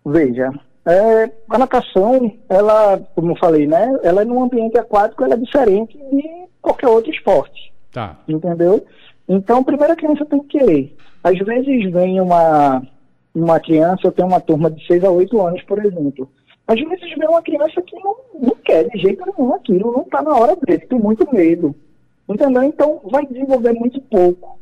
Veja, 0.06 0.52
é, 0.86 1.32
a 1.50 1.58
natação, 1.58 2.32
ela, 2.50 3.00
como 3.16 3.32
eu 3.32 3.36
falei, 3.38 3.66
né? 3.66 3.98
Ela 4.04 4.22
é 4.22 4.26
num 4.26 4.44
ambiente 4.44 4.78
aquático, 4.78 5.24
ela 5.24 5.36
é 5.36 5.38
diferente 5.38 5.98
de 5.98 6.48
qualquer 6.62 6.88
outro 6.88 7.12
esporte. 7.12 7.74
Tá. 7.92 8.18
Entendeu? 8.28 8.86
Então, 9.28 9.64
primeiro 9.64 9.94
a 9.94 9.96
criança 9.96 10.26
tem 10.26 10.40
que 10.44 10.60
querer. 10.60 10.96
Às 11.24 11.38
vezes 11.40 11.92
vem 11.92 12.20
uma, 12.20 12.82
uma 13.34 13.60
criança, 13.60 14.02
eu 14.06 14.12
tenho 14.12 14.28
uma 14.28 14.40
turma 14.40 14.70
de 14.70 14.86
6 14.86 15.04
a 15.04 15.12
8 15.12 15.42
anos, 15.42 15.64
por 15.64 15.84
exemplo. 15.84 16.30
Às 16.68 16.80
vezes 16.80 17.18
vê 17.18 17.26
uma 17.26 17.42
criança 17.42 17.82
que 17.82 17.96
não, 17.96 18.16
não 18.42 18.56
quer 18.64 18.88
de 18.90 18.98
jeito 18.98 19.24
nenhum 19.26 19.54
aquilo, 19.54 19.94
não 19.94 20.02
está 20.02 20.22
na 20.22 20.36
hora 20.36 20.56
dele, 20.56 20.86
tem 20.86 21.00
muito 21.00 21.26
medo. 21.34 21.74
Entendeu? 22.28 22.64
Então 22.64 23.02
vai 23.06 23.26
desenvolver 23.26 23.74
muito 23.74 24.02
pouco. 24.02 24.58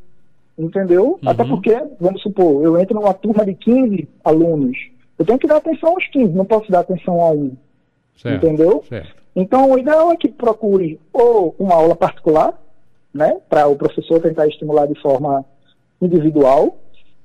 Entendeu? 0.57 1.19
Uhum. 1.21 1.29
Até 1.29 1.43
porque, 1.43 1.75
vamos 1.99 2.21
supor, 2.21 2.63
eu 2.63 2.79
entro 2.79 2.95
numa 2.95 3.13
turma 3.13 3.45
de 3.45 3.53
15 3.55 4.07
alunos. 4.23 4.77
Eu 5.17 5.25
tenho 5.25 5.39
que 5.39 5.47
dar 5.47 5.57
atenção 5.57 5.89
aos 5.89 6.07
15, 6.07 6.33
não 6.33 6.45
posso 6.45 6.71
dar 6.71 6.79
atenção 6.79 7.21
a 7.21 7.31
um. 7.31 7.51
Certo, 8.15 8.45
entendeu? 8.45 8.83
Certo. 8.87 9.15
Então, 9.35 9.69
o 9.69 9.77
ideal 9.77 10.11
é 10.11 10.15
que 10.15 10.29
procure 10.29 10.99
ou 11.11 11.53
uma 11.59 11.75
aula 11.75 11.95
particular, 11.95 12.53
né, 13.13 13.37
para 13.49 13.67
o 13.67 13.75
professor 13.75 14.21
tentar 14.21 14.47
estimular 14.47 14.87
de 14.87 14.99
forma 15.01 15.43
individual, 16.01 16.77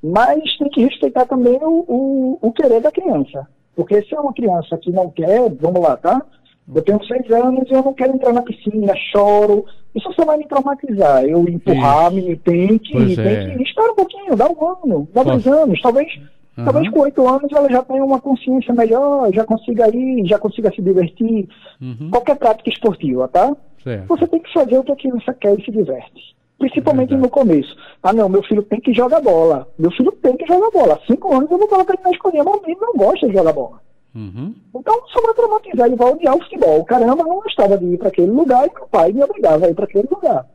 mas 0.03 0.57
tem 0.57 0.69
que 0.71 0.85
respeitar 0.85 1.27
também 1.27 1.59
o, 1.63 1.85
o, 1.87 2.39
o 2.41 2.53
querer 2.53 2.81
da 2.81 2.91
criança. 2.91 3.47
Porque 3.77 4.03
se 4.03 4.15
é 4.15 4.21
uma 4.21 4.33
criança 4.33 4.77
que 4.79 4.91
não 4.91 5.11
quer, 5.11 5.49
vamos 5.61 5.81
lá, 5.81 5.97
tá? 5.97 6.25
Eu 6.73 6.83
tenho 6.83 7.05
seis 7.05 7.31
anos 7.31 7.69
e 7.69 7.75
eu 7.75 7.83
não 7.83 7.93
quero 7.93 8.15
entrar 8.15 8.33
na 8.33 8.43
piscina, 8.43 8.95
choro. 9.11 9.65
Isso 9.95 10.13
só 10.13 10.25
vai 10.25 10.37
me 10.39 10.47
traumatizar. 10.47 11.25
Eu 11.25 11.49
empurrar, 11.49 12.13
me 12.13 12.37
tem 12.37 12.79
que, 12.79 12.93
pois 12.93 13.17
tem 13.17 13.27
é. 13.27 13.57
que 13.57 13.81
um 13.81 13.95
pouquinho, 13.95 14.37
dá 14.37 14.47
um 14.47 14.69
ano, 14.69 15.09
dá 15.13 15.23
dois 15.23 15.47
anos. 15.47 15.81
Talvez, 15.81 16.09
uhum. 16.57 16.65
talvez 16.65 16.89
com 16.91 17.01
oito 17.01 17.29
anos 17.29 17.51
ela 17.53 17.69
já 17.69 17.83
tenha 17.83 18.05
uma 18.05 18.21
consciência 18.21 18.73
melhor, 18.73 19.33
já 19.33 19.45
consiga 19.45 19.89
ir, 19.89 20.27
já 20.27 20.39
consiga 20.39 20.73
se 20.73 20.81
divertir. 20.81 21.49
Uhum. 21.81 22.11
Qualquer 22.11 22.37
prática 22.37 22.71
esportiva, 22.71 23.27
tá? 23.27 23.57
Certo. 23.83 24.07
Você 24.07 24.27
tem 24.29 24.41
que 24.41 24.53
fazer 24.53 24.79
o 24.79 24.85
que 24.85 24.93
a 24.93 24.97
criança 24.97 25.35
quer 25.35 25.59
e 25.59 25.65
se 25.65 25.73
diverte. 25.73 26.37
Principalmente 26.59 27.15
é 27.15 27.17
no 27.17 27.29
começo. 27.29 27.75
Ah, 28.03 28.13
não, 28.13 28.29
meu 28.29 28.43
filho 28.43 28.63
tem 28.63 28.79
que 28.81 28.93
jogar 28.93 29.21
bola. 29.21 29.67
Meu 29.79 29.91
filho 29.91 30.13
tem 30.23 30.37
que 30.37 30.47
jogar 30.47 30.71
bola. 30.71 31.01
Cinco 31.07 31.35
anos 31.35 31.51
eu 31.51 31.59
vou 31.59 31.67
colocar 31.67 31.95
ele 31.95 32.03
na 32.05 32.11
escolinha, 32.11 32.45
mas 32.45 32.63
ele 32.65 32.77
não 32.79 32.93
gosta 32.95 33.27
de 33.27 33.33
jogar 33.33 33.53
bola. 33.53 33.81
Uhum. 34.15 34.55
Então, 34.75 35.03
só 35.09 35.21
vai 35.23 35.35
traumatizar, 35.35 35.87
ele 35.87 35.97
vai 35.97 36.13
odiar 36.13 36.37
o 36.37 36.43
futebol. 36.43 36.85
Caramba, 36.85 37.23
não 37.23 37.41
gostava 37.41 37.79
de 37.79 37.87
ir 37.87 37.99
para 37.99 38.09
aquele 38.09 38.31
lugar 38.31 38.67
e 38.67 38.75
meu 38.75 38.87
pai 38.89 39.13
me 39.13 39.23
obrigava 39.23 39.67
a 39.67 39.71
ir 39.71 39.75
para 39.75 39.85
aquele 39.85 40.09
lugar. 40.11 40.47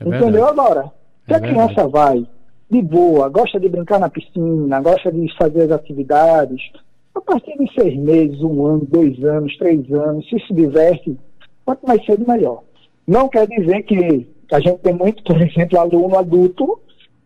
É 0.00 0.08
Entendeu 0.08 0.46
agora? 0.46 0.92
Se 1.26 1.34
é 1.34 1.36
a 1.36 1.40
criança 1.40 1.74
verdade. 1.74 1.92
vai 1.92 2.26
de 2.70 2.82
boa, 2.82 3.28
gosta 3.28 3.60
de 3.60 3.68
brincar 3.68 4.00
na 4.00 4.08
piscina, 4.08 4.80
gosta 4.80 5.12
de 5.12 5.32
fazer 5.36 5.64
as 5.64 5.70
atividades, 5.70 6.60
a 7.14 7.20
partir 7.20 7.56
de 7.56 7.72
seis 7.74 7.96
meses, 7.96 8.40
um 8.42 8.66
ano, 8.66 8.86
dois 8.86 9.22
anos, 9.24 9.56
três 9.56 9.90
anos, 9.92 10.28
se 10.28 10.38
se 10.40 10.52
diverte, 10.52 11.16
quanto 11.64 11.86
mais 11.86 12.04
cedo, 12.04 12.26
melhor. 12.26 12.62
Não 13.06 13.28
quer 13.28 13.46
dizer 13.46 13.82
que 13.82 14.26
a 14.52 14.60
gente 14.60 14.78
tem 14.78 14.94
muito, 14.94 15.22
por 15.22 15.40
exemplo, 15.40 15.78
aluno 15.78 16.18
adulto 16.18 16.80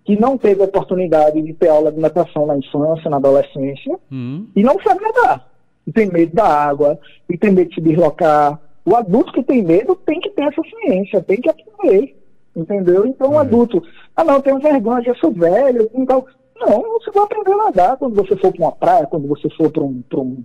que 0.04 0.18
não 0.18 0.36
teve 0.36 0.62
oportunidade 0.62 1.40
de 1.40 1.52
ter 1.54 1.68
aula 1.68 1.90
de 1.90 2.00
natação 2.00 2.46
na 2.46 2.56
infância, 2.56 3.10
na 3.10 3.16
adolescência, 3.16 3.98
uhum. 4.10 4.46
e 4.54 4.62
não 4.62 4.76
sabe 4.82 5.00
nadar 5.00 5.49
e 5.86 5.92
tem 5.92 6.10
medo 6.10 6.34
da 6.34 6.46
água, 6.46 6.98
e 7.28 7.36
tem 7.36 7.50
medo 7.50 7.70
de 7.70 7.76
se 7.76 7.80
deslocar. 7.80 8.60
O 8.84 8.94
adulto 8.94 9.32
que 9.32 9.42
tem 9.42 9.62
medo 9.62 9.94
tem 9.94 10.20
que 10.20 10.30
ter 10.30 10.42
essa 10.42 10.62
ciência, 10.62 11.22
tem 11.22 11.40
que 11.40 11.48
aprender. 11.48 12.16
Entendeu? 12.54 13.06
Então, 13.06 13.30
o 13.30 13.34
é. 13.34 13.38
adulto, 13.38 13.82
ah, 14.16 14.24
não, 14.24 14.34
eu 14.34 14.42
tenho 14.42 14.58
vergonha, 14.58 15.02
já 15.02 15.14
sou 15.14 15.32
velho, 15.32 15.88
então. 15.94 16.24
Não, 16.58 16.82
você 16.92 17.10
vai 17.10 17.24
aprender 17.24 17.52
a 17.52 17.56
nadar 17.56 17.96
quando 17.96 18.14
você 18.16 18.36
for 18.36 18.52
para 18.52 18.62
uma 18.66 18.72
praia, 18.72 19.06
quando 19.06 19.26
você 19.26 19.48
for 19.56 19.70
para 19.70 19.82
um, 19.82 20.02
um, 20.14 20.44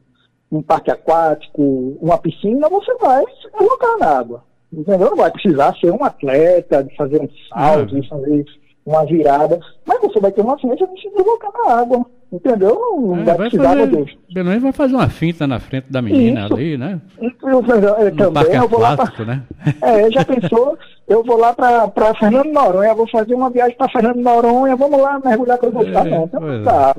um 0.50 0.62
parque 0.62 0.90
aquático, 0.90 1.98
uma 2.00 2.18
piscina, 2.18 2.70
você 2.70 2.96
vai 2.96 3.22
se 3.42 3.50
colocar 3.52 3.98
na 3.98 4.20
água. 4.20 4.44
Entendeu? 4.72 5.10
Não 5.10 5.18
vai 5.18 5.30
precisar 5.30 5.76
ser 5.78 5.92
um 5.92 6.04
atleta, 6.04 6.84
de 6.84 6.96
fazer 6.96 7.22
um 7.22 7.28
salto, 7.50 8.00
de 8.00 8.08
fazer 8.08 8.46
uma 8.86 9.04
virada, 9.06 9.60
mas 9.86 10.00
você 10.00 10.20
vai 10.20 10.32
ter 10.32 10.42
uma 10.42 10.58
ciência 10.60 10.88
de 10.88 11.02
se 11.02 11.10
deslocar 11.10 11.52
na 11.52 11.74
água. 11.74 12.06
Entendeu? 12.36 12.78
Não 13.00 13.20
é, 13.20 13.24
vai, 13.24 13.36
vai 13.36 13.50
fazer, 13.50 13.88
Deus. 13.88 14.18
vai 14.62 14.72
fazer 14.72 14.96
uma 14.96 15.10
finta 15.10 15.48
na 15.48 15.60
frente 15.60 15.92
da 15.92 16.02
menina 16.02 16.46
Isso. 16.46 16.54
ali, 16.54 16.78
né? 16.78 17.00
Eu, 17.20 17.32
eu, 17.42 18.16
também, 18.16 18.56
eu 18.56 18.68
vou 18.68 18.80
lá 18.80 18.98
pra, 18.98 19.26
né? 19.26 19.44
É, 19.82 20.12
já 20.12 20.26
pensou? 20.26 20.78
Eu 21.08 21.24
vou 21.24 21.38
lá 21.38 21.54
para 21.54 22.14
Fernando 22.16 22.52
Noronha, 22.52 22.94
vou 22.94 23.08
fazer 23.08 23.36
uma 23.36 23.50
viagem 23.50 23.78
para 23.78 23.90
Fernando 23.90 24.18
Noronha, 24.18 24.76
vamos 24.76 25.00
lá 25.00 25.20
mergulhar 25.24 25.58
com 25.58 25.68
eu 25.68 25.72
vou 25.72 25.84
é, 25.84 25.92
não, 25.92 26.26
então, 26.26 26.64
tá, 26.64 26.96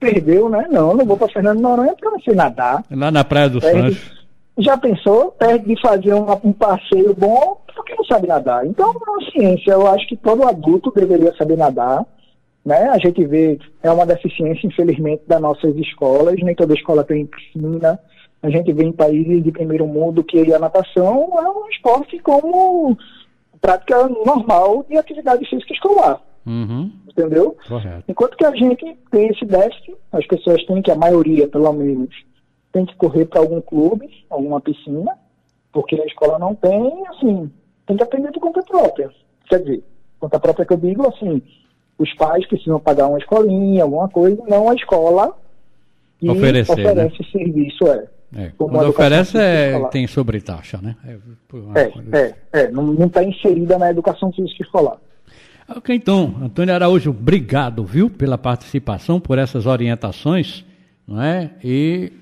perdeu, 0.00 0.48
né? 0.48 0.66
Não, 0.70 0.94
não 0.94 1.04
vou 1.04 1.16
para 1.16 1.28
Fernando 1.28 1.60
Noronha 1.60 1.92
porque 1.92 2.06
eu 2.06 2.12
não 2.12 2.20
sei 2.20 2.34
nadar. 2.34 2.82
Lá 2.90 3.10
na 3.10 3.24
Praia 3.24 3.48
do 3.48 3.60
Sancho. 3.60 4.16
Já 4.58 4.76
pensou? 4.76 5.32
Perde 5.32 5.66
de 5.66 5.80
fazer 5.80 6.14
um, 6.14 6.26
um 6.44 6.52
passeio 6.52 7.14
bom 7.14 7.58
porque 7.76 7.94
não 7.94 8.04
sabe 8.04 8.26
nadar. 8.26 8.66
Então, 8.66 8.90
é 8.90 9.10
uma 9.10 9.30
ciência. 9.30 9.72
Eu 9.72 9.86
acho 9.86 10.08
que 10.08 10.16
todo 10.16 10.48
adulto 10.48 10.90
deveria 10.90 11.34
saber 11.36 11.58
nadar. 11.58 12.04
Né? 12.66 12.88
A 12.88 12.98
gente 12.98 13.24
vê, 13.24 13.60
é 13.80 13.88
uma 13.92 14.04
deficiência, 14.04 14.66
infelizmente, 14.66 15.22
das 15.24 15.40
nossas 15.40 15.76
escolas. 15.76 16.34
Nem 16.42 16.52
toda 16.52 16.74
escola 16.74 17.04
tem 17.04 17.24
piscina. 17.24 17.96
A 18.42 18.50
gente 18.50 18.72
vê 18.72 18.82
em 18.82 18.92
países 18.92 19.44
de 19.44 19.52
primeiro 19.52 19.86
mundo 19.86 20.24
que 20.24 20.52
a 20.52 20.58
natação 20.58 21.38
é 21.38 21.48
um 21.48 21.68
esporte 21.70 22.18
como 22.18 22.98
prática 23.60 24.08
normal 24.08 24.84
de 24.88 24.96
atividade 24.96 25.48
física 25.48 25.72
escolar. 25.72 26.20
Uhum. 26.44 26.90
Entendeu? 27.08 27.56
Correto. 27.68 28.02
Enquanto 28.08 28.36
que 28.36 28.44
a 28.44 28.50
gente 28.50 28.98
tem 29.12 29.28
esse 29.28 29.44
déficit, 29.44 29.96
as 30.10 30.26
pessoas 30.26 30.64
têm 30.66 30.82
que, 30.82 30.90
a 30.90 30.96
maioria 30.96 31.46
pelo 31.46 31.72
menos, 31.72 32.10
tem 32.72 32.84
que 32.84 32.96
correr 32.96 33.26
para 33.26 33.40
algum 33.40 33.60
clube, 33.60 34.08
alguma 34.28 34.60
piscina, 34.60 35.16
porque 35.72 35.94
a 36.00 36.04
escola 36.04 36.36
não 36.36 36.52
tem, 36.56 37.06
assim, 37.08 37.48
tem 37.86 37.96
que 37.96 38.02
aprender 38.02 38.32
por 38.32 38.40
conta 38.40 38.62
própria. 38.64 39.08
Quer 39.48 39.60
dizer, 39.60 39.84
conta 40.18 40.40
própria 40.40 40.66
que 40.66 40.72
eu 40.72 40.78
digo, 40.78 41.08
assim, 41.08 41.40
os 41.98 42.12
pais 42.14 42.46
precisam 42.46 42.78
pagar 42.78 43.08
uma 43.08 43.18
escolinha, 43.18 43.84
alguma 43.84 44.08
coisa, 44.08 44.42
não 44.48 44.68
a 44.68 44.74
escola 44.74 45.36
que 46.18 46.28
Oferecer, 46.28 46.72
oferece 46.72 47.22
né? 47.22 47.28
serviço, 47.30 47.86
é. 47.88 48.06
É, 48.34 48.50
quando 48.58 48.88
oferece, 48.88 49.38
é, 49.38 49.78
tem 49.88 50.06
sobretaxa, 50.06 50.78
né? 50.82 50.96
É, 51.06 51.80
é, 51.80 52.34
é, 52.52 52.60
é, 52.60 52.70
não 52.70 53.06
está 53.06 53.22
inserida 53.22 53.78
na 53.78 53.90
educação 53.90 54.32
física 54.32 54.62
escolar. 54.62 54.98
Ok, 55.68 55.94
então, 55.94 56.34
Antônio 56.42 56.74
Araújo, 56.74 57.10
obrigado, 57.10 57.84
viu, 57.84 58.10
pela 58.10 58.36
participação, 58.36 59.20
por 59.20 59.38
essas 59.38 59.64
orientações, 59.66 60.64
não 61.06 61.22
é? 61.22 61.50
E 61.62 62.12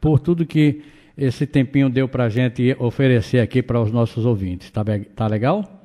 por 0.00 0.18
tudo 0.18 0.44
que 0.44 0.82
esse 1.16 1.46
tempinho 1.46 1.88
deu 1.88 2.08
para 2.08 2.24
a 2.24 2.28
gente 2.28 2.76
oferecer 2.78 3.38
aqui 3.38 3.62
para 3.62 3.80
os 3.80 3.92
nossos 3.92 4.26
ouvintes. 4.26 4.70
Tá, 4.70 4.82
tá 5.14 5.26
legal? 5.26 5.81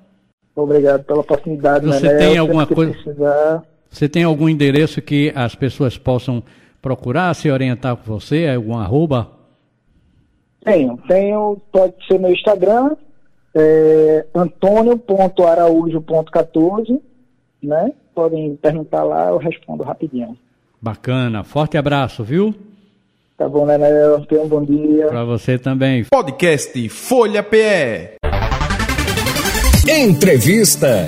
Obrigado 0.58 1.04
pela 1.04 1.20
oportunidade. 1.20 1.86
Você 1.86 2.08
né, 2.08 2.17
tem 2.17 2.38
alguma 2.38 2.65
coisa? 2.65 2.93
Precisar... 2.93 3.63
Você 3.89 4.10
tem 4.10 4.24
algum 4.24 4.50
endereço 4.50 5.02
que 5.02 5.32
as 5.36 5.56
pessoas 5.56 5.98
possam 5.98 6.43
procurar, 6.82 7.34
se 7.34 7.50
orientar 7.50 7.96
com 7.96 8.04
você? 8.04 8.48
Algum 8.48 8.78
arroba? 8.78 9.30
Tenho, 10.63 11.00
tenho, 11.08 11.58
pode 11.72 11.93
ser 12.06 12.20
no 12.20 12.30
Instagram, 12.30 12.96
é, 13.56 14.26
antônio.araújo.14, 14.36 17.00
né? 17.63 17.93
Podem 18.13 18.56
perguntar 18.56 19.04
lá, 19.04 19.30
eu 19.30 19.38
respondo 19.38 19.84
rapidinho. 19.84 20.38
Bacana, 20.82 21.43
forte 21.43 21.78
abraço, 21.78 22.24
viu? 22.24 22.54
Tá 23.38 23.48
bom, 23.48 23.65
né? 23.65 23.78
Tenha 24.28 24.41
um 24.41 24.48
bom 24.48 24.65
dia. 24.65 25.08
Para 25.08 25.24
você 25.24 25.60
também. 25.60 26.04
Podcast 26.04 26.89
Folha 26.89 27.43
PE. 27.43 28.27
Entrevista. 29.88 31.08